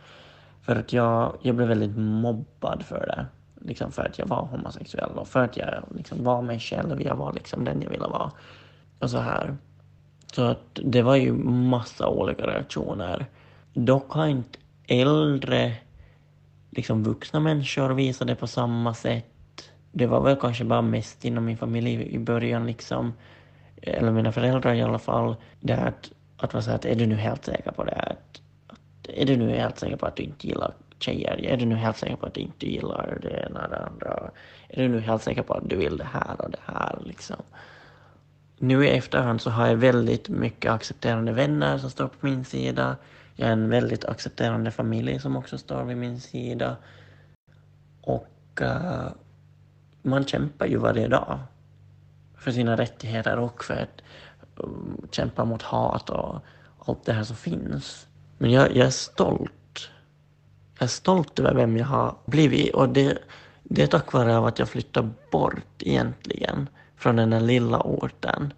För 0.61 0.75
att 0.75 0.93
jag, 0.93 1.37
jag 1.41 1.55
blev 1.55 1.67
väldigt 1.67 1.97
mobbad 1.97 2.83
för 2.85 3.05
det. 3.07 3.25
Liksom 3.67 3.91
för 3.91 4.05
att 4.05 4.19
jag 4.19 4.25
var 4.25 4.45
homosexuell 4.45 5.11
och 5.11 5.27
för 5.27 5.43
att 5.43 5.57
jag 5.57 5.83
liksom 5.95 6.23
var 6.23 6.41
mig 6.41 6.59
själv. 6.59 7.01
Jag 7.01 7.15
var 7.15 7.33
liksom 7.33 7.65
den 7.65 7.81
jag 7.81 7.89
ville 7.89 8.07
vara. 8.07 8.31
Och 8.99 9.09
så 9.09 9.17
här. 9.17 9.57
Så 10.33 10.43
att 10.43 10.79
det 10.83 11.01
var 11.01 11.15
ju 11.15 11.33
massa 11.47 12.07
olika 12.07 12.47
reaktioner. 12.47 13.25
Dock 13.73 14.11
har 14.11 14.27
inte 14.27 14.59
äldre, 14.87 15.73
liksom 16.69 17.03
vuxna 17.03 17.39
människor 17.39 17.89
visat 17.89 18.27
det 18.27 18.35
på 18.35 18.47
samma 18.47 18.93
sätt. 18.93 19.34
Det 19.97 20.05
var 20.05 20.21
väl 20.21 20.35
kanske 20.35 20.63
bara 20.63 20.81
mest 20.81 21.25
inom 21.25 21.45
min 21.45 21.57
familj 21.57 22.15
i 22.15 22.19
början 22.19 22.67
liksom. 22.67 23.13
Eller 23.81 24.11
mina 24.11 24.31
föräldrar 24.31 24.73
i 24.73 24.81
alla 24.81 24.99
fall. 24.99 25.35
Det 25.59 25.73
här 25.73 25.87
att, 25.87 26.11
att 26.37 26.53
vara 26.53 26.63
så 26.63 26.71
att 26.71 26.85
är 26.85 26.95
du 26.95 27.05
nu 27.05 27.15
helt 27.15 27.45
säker 27.45 27.71
på 27.71 27.83
det? 27.83 27.95
Att, 27.95 28.41
att, 28.67 29.09
är 29.13 29.25
du 29.25 29.37
nu 29.37 29.49
helt 29.49 29.79
säker 29.79 29.95
på 29.95 30.05
att 30.05 30.15
du 30.15 30.23
inte 30.23 30.47
gillar 30.47 30.73
tjejer? 30.99 31.45
Är 31.45 31.57
du 31.57 31.65
nu 31.65 31.75
helt 31.75 31.97
säker 31.97 32.15
på 32.15 32.25
att 32.25 32.33
du 32.33 32.41
inte 32.41 32.69
gillar 32.69 33.19
det 33.21 33.47
ena 33.49 33.63
och 33.63 33.69
det 33.69 33.85
andra? 33.85 34.31
Är 34.69 34.81
du 34.81 34.87
nu 34.87 34.99
helt 34.99 35.23
säker 35.23 35.41
på 35.41 35.53
att 35.53 35.69
du 35.69 35.75
vill 35.75 35.97
det 35.97 36.07
här 36.13 36.41
och 36.41 36.51
det 36.51 36.59
här 36.65 36.99
liksom? 37.03 37.43
nu 38.59 38.85
i 38.85 38.89
efterhand 38.89 39.41
så 39.41 39.49
har 39.49 39.67
jag 39.67 39.75
väldigt 39.75 40.29
mycket 40.29 40.71
accepterande 40.71 41.31
vänner 41.31 41.77
som 41.77 41.89
står 41.89 42.07
på 42.07 42.25
min 42.25 42.45
sida. 42.45 42.95
Jag 43.35 43.45
har 43.45 43.53
en 43.53 43.69
väldigt 43.69 44.05
accepterande 44.05 44.71
familj 44.71 45.19
som 45.19 45.35
också 45.35 45.57
står 45.57 45.83
vid 45.83 45.97
min 45.97 46.19
sida. 46.19 46.77
Och 48.01 48.61
uh, 48.61 49.07
man 50.05 50.25
kämpar 50.25 50.65
ju 50.65 50.77
varje 50.77 51.07
dag 51.07 51.39
för 52.37 52.51
sina 52.51 52.77
rättigheter 52.77 53.37
och 53.37 53.63
för 53.63 53.73
att 53.73 54.01
um, 54.55 55.07
kämpa 55.11 55.45
mot 55.45 55.61
hat 55.61 56.09
och 56.09 56.39
allt 56.85 57.05
det 57.05 57.13
här 57.13 57.23
som 57.23 57.35
finns. 57.35 58.07
Men 58.37 58.51
jag, 58.51 58.75
jag 58.75 58.87
är 58.87 58.91
stolt. 58.91 59.89
Jag 60.73 60.83
är 60.83 60.87
stolt 60.87 61.39
över 61.39 61.53
vem 61.53 61.77
jag 61.77 61.85
har 61.85 62.15
blivit 62.25 62.73
och 62.73 62.89
det, 62.89 63.17
det 63.63 63.83
är 63.83 63.87
tack 63.87 64.13
vare 64.13 64.47
att 64.47 64.59
jag 64.59 64.69
flyttade 64.69 65.09
bort 65.31 65.79
egentligen 65.79 66.69
från 66.97 67.15
den 67.15 67.29
där 67.29 67.39
lilla 67.39 67.81
orten 67.81 68.53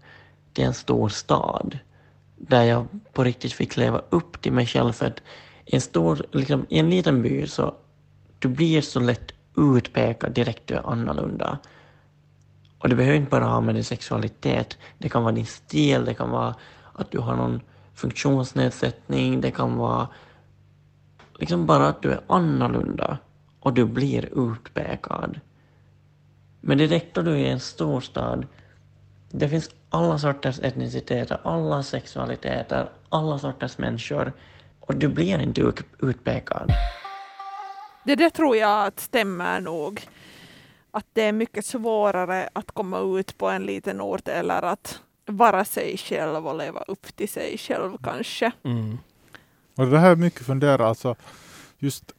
till 0.53 0.63
en 0.63 0.73
stor 0.73 1.09
stad 1.09 1.79
där 2.37 2.63
jag 2.63 2.87
på 3.13 3.23
riktigt 3.23 3.53
fick 3.53 3.77
leva 3.77 4.01
upp 4.09 4.41
till 4.41 4.51
mig 4.51 4.65
själv 4.65 4.91
för 4.91 5.05
att 5.05 5.21
i 5.65 5.75
en 5.75 5.81
stor, 5.81 6.25
liksom, 6.31 6.65
i 6.69 6.79
en 6.79 6.89
liten 6.89 7.21
by 7.21 7.47
så 7.47 7.75
du 8.39 8.47
blir 8.47 8.81
så 8.81 8.99
lätt 8.99 9.31
utpekad 9.57 10.31
direkt 10.31 10.67
du 10.67 10.73
är 10.73 10.91
annorlunda. 10.91 11.57
Och 12.79 12.89
det 12.89 12.95
behöver 12.95 13.17
inte 13.17 13.29
bara 13.29 13.45
ha 13.45 13.61
med 13.61 13.75
din 13.75 13.83
sexualitet. 13.83 14.77
Det 14.97 15.09
kan 15.09 15.23
vara 15.23 15.35
din 15.35 15.45
stil, 15.45 16.05
det 16.05 16.13
kan 16.13 16.29
vara 16.29 16.55
att 16.93 17.11
du 17.11 17.19
har 17.19 17.35
någon 17.35 17.61
funktionsnedsättning, 17.93 19.41
det 19.41 19.51
kan 19.51 19.77
vara 19.77 20.07
liksom 21.39 21.65
bara 21.65 21.87
att 21.87 22.01
du 22.01 22.11
är 22.11 22.21
annorlunda 22.27 23.17
och 23.59 23.73
du 23.73 23.85
blir 23.85 24.51
utpekad. 24.51 25.39
Men 26.61 26.77
direkt 26.77 27.15
då 27.15 27.21
du 27.21 27.31
är 27.31 27.35
i 27.35 27.49
en 27.49 27.59
storstad, 27.59 28.45
det 29.31 29.49
finns 29.49 29.69
alla 29.89 30.17
sorters 30.17 30.59
etniciteter, 30.59 31.39
alla 31.43 31.83
sexualiteter, 31.83 32.89
alla 33.09 33.39
sorters 33.39 33.77
människor 33.77 34.33
och 34.79 34.95
du 34.95 35.07
blir 35.07 35.39
inte 35.39 35.73
utpekad. 36.01 36.71
Det, 38.07 38.15
det 38.15 38.29
tror 38.29 38.55
jag 38.57 38.87
att 38.87 38.99
stämmer 38.99 39.61
nog. 39.61 40.01
Att 40.91 41.05
det 41.13 41.21
är 41.21 41.31
mycket 41.31 41.65
svårare 41.65 42.49
att 42.53 42.71
komma 42.71 43.19
ut 43.19 43.37
på 43.37 43.49
en 43.49 43.65
liten 43.65 44.01
ort 44.01 44.27
eller 44.27 44.61
att 44.61 45.01
vara 45.25 45.65
sig 45.65 45.97
själv 45.97 46.47
och 46.47 46.57
leva 46.57 46.79
upp 46.87 47.15
till 47.15 47.29
sig 47.29 47.57
själv 47.57 47.97
kanske. 48.03 48.51
Mm. 48.63 48.97
Och 49.75 49.87
det 49.87 49.99
här 49.99 50.11
är 50.11 50.15
mycket 50.15 50.45
fundera, 50.45 50.87
alltså 50.87 51.15
just 51.77 52.11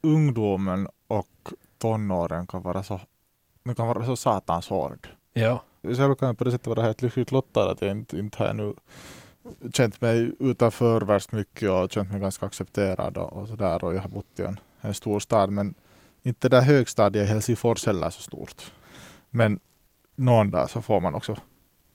ungdomen 0.00 0.88
och 1.06 1.52
tonåren 1.78 2.46
kan 2.46 2.62
vara 2.62 2.82
så, 2.82 3.00
det 3.64 3.74
kan 3.74 3.86
vara 3.86 4.06
så 4.06 4.16
satans 4.16 4.68
hård. 4.68 5.08
Ja. 5.32 5.62
Själv 5.82 6.14
kan 6.14 6.26
jag 6.26 6.38
på 6.38 6.44
det 6.44 6.50
sättet 6.50 6.66
vara 6.66 6.82
helt 6.82 7.02
lyckligt 7.02 7.32
lottad 7.32 7.70
att 7.70 7.82
jag 7.82 7.90
inte, 7.90 8.18
inte 8.18 8.42
har 8.42 8.54
nu 8.54 8.74
känt 9.72 10.00
mig 10.00 10.32
utanför 10.38 11.00
värst 11.00 11.32
mycket 11.32 11.70
och 11.70 11.92
känt 11.92 12.10
mig 12.10 12.20
ganska 12.20 12.46
accepterad 12.46 13.16
och, 13.16 13.32
och 13.32 13.48
sådär 13.48 13.84
och 13.84 13.94
jag 13.94 14.00
har 14.00 14.08
bott 14.08 14.38
i 14.40 14.42
en, 14.42 14.58
en 14.84 14.94
stor 14.94 15.20
stad 15.20 15.50
men 15.50 15.74
inte 16.22 16.48
där 16.48 16.60
högstadiet 16.60 17.24
i 17.24 17.28
Helsingfors 17.28 17.86
heller 17.86 18.10
så 18.10 18.22
stort. 18.22 18.72
Men 19.30 19.60
någon 20.16 20.50
dag 20.50 20.70
så 20.70 20.82
får 20.82 21.00
man 21.00 21.14
också 21.14 21.36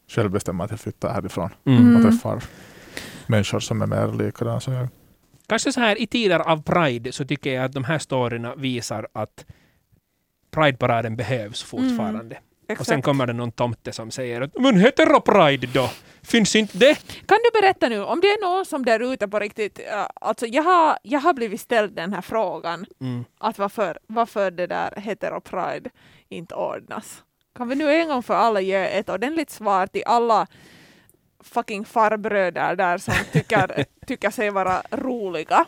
själv 0.08 0.32
bestämma 0.32 0.64
att 0.64 0.72
jag 0.72 0.80
flyttar 0.80 1.14
härifrån 1.14 1.50
Mm. 1.66 1.96
och 1.96 2.00
Mm. 2.00 2.12
träffar 2.12 2.44
människor 3.28 3.60
som 3.60 3.82
är 3.82 3.86
mer 3.88 4.18
likadana 4.18 4.60
som 4.60 4.74
jag. 4.74 4.88
Kanske 5.48 5.72
så 5.74 5.80
här 5.80 6.02
i 6.02 6.08
tider 6.08 6.40
av 6.40 6.62
Pride 6.64 7.12
så 7.12 7.26
tycker 7.26 7.54
jag 7.54 7.66
att 7.66 7.72
de 7.74 7.84
här 7.84 8.00
storyna 8.00 8.56
visar 8.56 9.08
att 9.14 9.46
Pride-paraden 10.52 11.16
behövs 11.16 11.64
fortfarande. 11.64 12.38
Och 12.70 12.76
sen 12.78 12.82
Exakt. 12.82 13.06
kommer 13.06 13.28
det 13.28 13.34
någon 13.34 13.52
tomte 13.52 13.92
som 13.92 14.12
säger 14.12 14.42
att 14.42 14.52
men 14.60 14.78
hetero-pride 14.78 15.68
då? 15.74 15.90
Finns 16.24 16.56
inte 16.56 16.78
det? 16.78 16.96
Kan 17.26 17.38
du 17.44 17.62
berätta 17.62 17.90
nu, 17.90 18.04
om 18.04 18.22
det 18.22 18.28
är 18.28 18.42
någon 18.42 18.66
som 18.66 18.86
där 18.86 19.14
ute 19.14 19.28
på 19.28 19.40
riktigt, 19.40 19.80
äh, 19.80 20.06
alltså 20.22 20.46
jag 20.46 20.64
har, 20.64 20.98
jag 21.04 21.20
har 21.20 21.34
blivit 21.34 21.62
ställd 21.62 21.96
den 21.96 22.14
här 22.14 22.22
frågan, 22.22 22.86
Mm. 23.02 23.26
att 23.40 23.58
varför, 23.58 24.00
varför 24.08 24.52
det 24.52 24.68
där 24.68 24.94
hetero-pride 24.98 25.90
inte 26.30 26.56
ordnas. 26.56 27.24
Kan 27.58 27.70
vi 27.70 27.76
nu 27.76 27.94
en 27.94 28.08
gång 28.08 28.24
för 28.24 28.34
alla 28.34 28.62
ge 28.62 28.76
ett 29.00 29.10
ordentligt 29.10 29.50
svar 29.50 29.88
till 29.88 30.04
alla 30.06 30.48
fucking 31.44 31.86
farbröder 31.86 32.76
där 32.76 32.98
som 32.98 33.14
tycker, 33.34 33.86
tycker 34.08 34.30
sig 34.30 34.50
vara 34.50 34.82
roliga? 34.92 35.66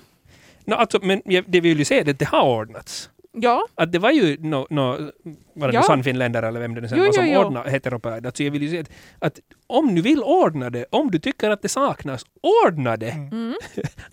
No, 0.66 0.74
alltså, 0.74 1.00
men 1.02 1.22
det 1.26 1.42
vi 1.48 1.60
vill 1.60 1.80
ju 1.80 1.86
se 1.86 2.00
är 2.00 2.10
att 2.10 2.20
det 2.20 2.28
har 2.28 2.44
ordnats. 2.44 3.10
Ja, 3.34 3.66
Att 3.76 3.92
det 3.92 4.00
var 4.00 4.12
ju 4.12 4.38
no, 4.40 4.68
no, 4.70 5.12
var 5.54 5.68
det 5.68 5.74
Ja. 5.74 5.84
Sannfinländare 5.84 6.48
eller 6.48 6.60
vem 6.60 6.76
det 6.76 6.82
nu 6.82 6.88
sen 6.88 6.98
Jo, 6.98 7.06
var 7.06 7.12
som 7.12 7.26
jo, 7.28 7.34
jo. 7.34 7.40
ordnade 7.40 7.72
heteropride. 7.72 8.28
Alltså 8.28 8.44
jag 8.44 8.52
vill 8.52 8.62
ju 8.62 8.70
säga 8.70 8.82
att, 8.82 8.90
att 9.20 9.40
om 9.68 9.96
du 9.96 10.02
vill 10.02 10.24
ordna 10.24 10.70
det, 10.70 10.86
om 10.90 11.12
du 11.12 11.20
tycker 11.20 11.50
att 11.50 11.62
det 11.62 11.70
saknas, 11.70 12.26
ordna 12.68 12.98
det! 12.98 13.12
mm. 13.12 13.56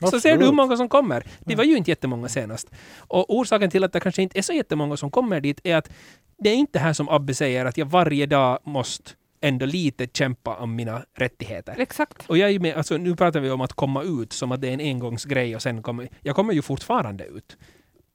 Så 0.10 0.20
ser 0.20 0.38
du 0.38 0.44
hur 0.44 0.52
många 0.52 0.76
som 0.76 0.88
kommer. 0.88 1.24
Det 1.40 1.54
var 1.56 1.64
ju 1.64 1.76
inte 1.76 1.90
jättemånga 1.90 2.28
senast. 2.28 2.70
Och 2.98 3.36
orsaken 3.36 3.70
till 3.70 3.84
att 3.84 3.92
det 3.92 4.00
kanske 4.00 4.22
inte 4.22 4.38
är 4.38 4.42
så 4.42 4.52
jättemånga 4.52 4.96
som 4.96 5.10
kommer 5.10 5.40
dit 5.40 5.60
är 5.64 5.76
att 5.76 5.90
det 6.38 6.50
är 6.50 6.54
inte 6.54 6.78
här 6.78 6.92
som 6.92 7.08
Abbe 7.08 7.34
säger 7.34 7.64
att 7.64 7.76
jag 7.78 7.86
varje 7.86 8.26
dag 8.26 8.58
måste 8.64 9.10
ändå 9.40 9.66
lite 9.66 10.06
kämpa 10.12 10.56
om 10.56 10.76
mina 10.76 11.02
rättigheter. 11.14 11.74
exakt. 11.78 12.30
Och 12.30 12.38
jag 12.38 12.48
är 12.48 12.52
ju 12.52 12.58
med, 12.58 12.76
alltså 12.76 12.96
nu 12.96 13.16
pratar 13.16 13.40
vi 13.40 13.50
om 13.50 13.60
att 13.60 13.72
komma 13.72 14.02
ut 14.02 14.32
som 14.32 14.52
att 14.52 14.60
det 14.60 14.68
är 14.68 14.72
en 14.72 14.80
engångsgrej 14.80 15.56
och 15.56 15.62
sen 15.62 15.82
kommer, 15.82 16.08
jag 16.22 16.36
kommer 16.36 16.52
ju 16.52 16.62
fortfarande 16.62 17.24
ut. 17.24 17.56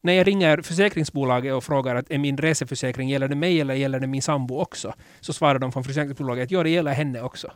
När 0.05 0.13
jag 0.13 0.27
ringer 0.27 0.61
försäkringsbolaget 0.61 1.53
och 1.53 1.63
frågar 1.63 1.95
att 1.95 2.11
är 2.11 2.17
min 2.17 2.37
reseförsäkring, 2.37 3.09
gäller 3.09 3.27
det 3.27 3.35
mig 3.35 3.61
eller 3.61 3.73
gäller 3.73 3.99
det 3.99 4.07
min 4.07 4.21
sambo 4.21 4.59
också? 4.59 4.93
Så 5.19 5.33
svarar 5.33 5.59
de 5.59 5.71
från 5.71 5.83
försäkringsbolaget 5.83 6.43
att 6.43 6.51
ja, 6.51 6.63
det 6.63 6.69
gäller 6.69 6.93
henne 6.93 7.21
också. 7.21 7.51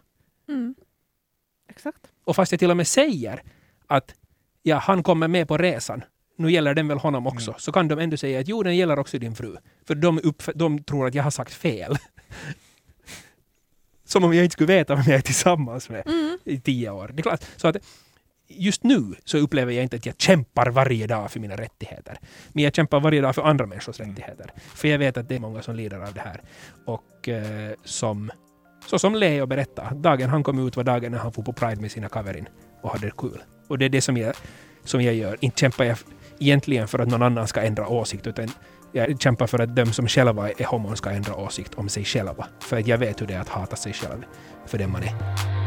Mm. 0.49 0.75
Exakt. 1.69 1.99
Och 2.23 2.35
fast 2.35 2.51
jag 2.51 2.59
till 2.59 2.71
och 2.71 2.77
med 2.77 2.87
säger 2.87 3.43
att 3.87 4.15
ja, 4.63 4.77
han 4.77 5.03
kommer 5.03 5.27
med 5.27 5.47
på 5.47 5.57
resan, 5.57 6.03
nu 6.37 6.51
gäller 6.51 6.73
den 6.73 6.87
väl 6.87 6.97
honom 6.97 7.27
också, 7.27 7.55
så 7.57 7.71
kan 7.71 7.87
de 7.87 7.99
ändå 7.99 8.17
säga 8.17 8.39
att 8.39 8.47
jo, 8.47 8.63
den 8.63 8.75
gäller 8.75 8.99
också 8.99 9.19
din 9.19 9.35
fru. 9.35 9.55
För 9.87 9.95
de, 9.95 10.19
upp, 10.23 10.43
de 10.55 10.83
tror 10.83 11.07
att 11.07 11.15
jag 11.15 11.23
har 11.23 11.31
sagt 11.31 11.53
fel. 11.53 11.97
Som 14.05 14.23
om 14.23 14.33
jag 14.33 14.43
inte 14.43 14.53
skulle 14.53 14.67
veta 14.67 14.95
vem 14.95 15.03
jag 15.07 15.15
är 15.15 15.21
tillsammans 15.21 15.89
med 15.89 16.07
Mm. 16.07 16.37
i 16.43 16.59
tio 16.59 16.89
år. 16.89 17.11
Det 17.13 17.21
är 17.21 17.23
klart. 17.23 17.43
Så 17.55 17.67
att 17.67 17.77
just 18.47 18.83
nu 18.83 19.15
så 19.25 19.37
upplever 19.37 19.73
jag 19.73 19.83
inte 19.83 19.95
att 19.95 20.05
jag 20.05 20.15
kämpar 20.17 20.69
varje 20.69 21.07
dag 21.07 21.31
för 21.31 21.39
mina 21.39 21.55
rättigheter. 21.55 22.19
Men 22.53 22.63
jag 22.63 22.75
kämpar 22.75 22.99
varje 22.99 23.21
dag 23.21 23.35
för 23.35 23.41
andra 23.41 23.65
människors 23.65 23.99
rättigheter. 23.99 24.51
För 24.57 24.87
jag 24.87 24.99
vet 24.99 25.17
att 25.17 25.29
det 25.29 25.35
är 25.35 25.39
många 25.39 25.61
som 25.61 25.75
lider 25.75 25.99
av 25.99 26.13
det 26.13 26.21
här. 26.21 26.41
Och 26.85 27.29
eh, 27.29 27.73
som, 27.83 28.31
så 28.85 28.99
som 28.99 29.15
Leo 29.15 29.45
berättade, 29.45 29.95
dagen 29.95 30.29
han 30.29 30.43
kom 30.43 30.67
ut 30.67 30.75
var 30.75 30.83
dagen 30.83 31.11
när 31.11 31.19
han 31.19 31.33
får 31.33 31.43
på 31.43 31.53
Pride 31.53 31.81
med 31.81 31.91
sina 31.91 32.09
kaverin 32.09 32.47
och 32.81 32.91
hade 32.91 33.11
kul. 33.17 33.43
Och 33.67 33.77
det 33.77 33.85
är 33.85 33.89
det 33.89 34.01
som 34.01 34.17
jag, 34.17 34.33
som 34.83 35.01
jag 35.01 35.15
gör. 35.15 35.37
Inte 35.39 35.59
kämpar 35.59 35.83
jag 35.83 35.97
egentligen 36.39 36.87
för 36.87 36.99
att 36.99 37.07
någon 37.07 37.23
annan 37.23 37.47
ska 37.47 37.61
ändra 37.61 37.87
åsikt, 37.87 38.27
utan 38.27 38.49
jag 38.91 39.21
kämpar 39.21 39.47
för 39.47 39.59
att 39.59 39.75
de 39.75 39.85
som 39.93 40.07
själva 40.07 40.49
är 40.49 40.65
homon 40.65 40.97
ska 40.97 41.09
ändra 41.09 41.35
åsikt 41.35 41.73
om 41.75 41.89
sig 41.89 42.05
själva. 42.05 42.47
För 42.59 42.77
att 42.77 42.87
jag 42.87 42.97
vet 42.97 43.21
hur 43.21 43.27
det 43.27 43.33
är 43.33 43.39
att 43.39 43.49
hata 43.49 43.75
sig 43.75 43.93
själv 43.93 44.25
för 44.65 44.77
den 44.77 44.91
man 44.91 45.03
är. 45.03 45.66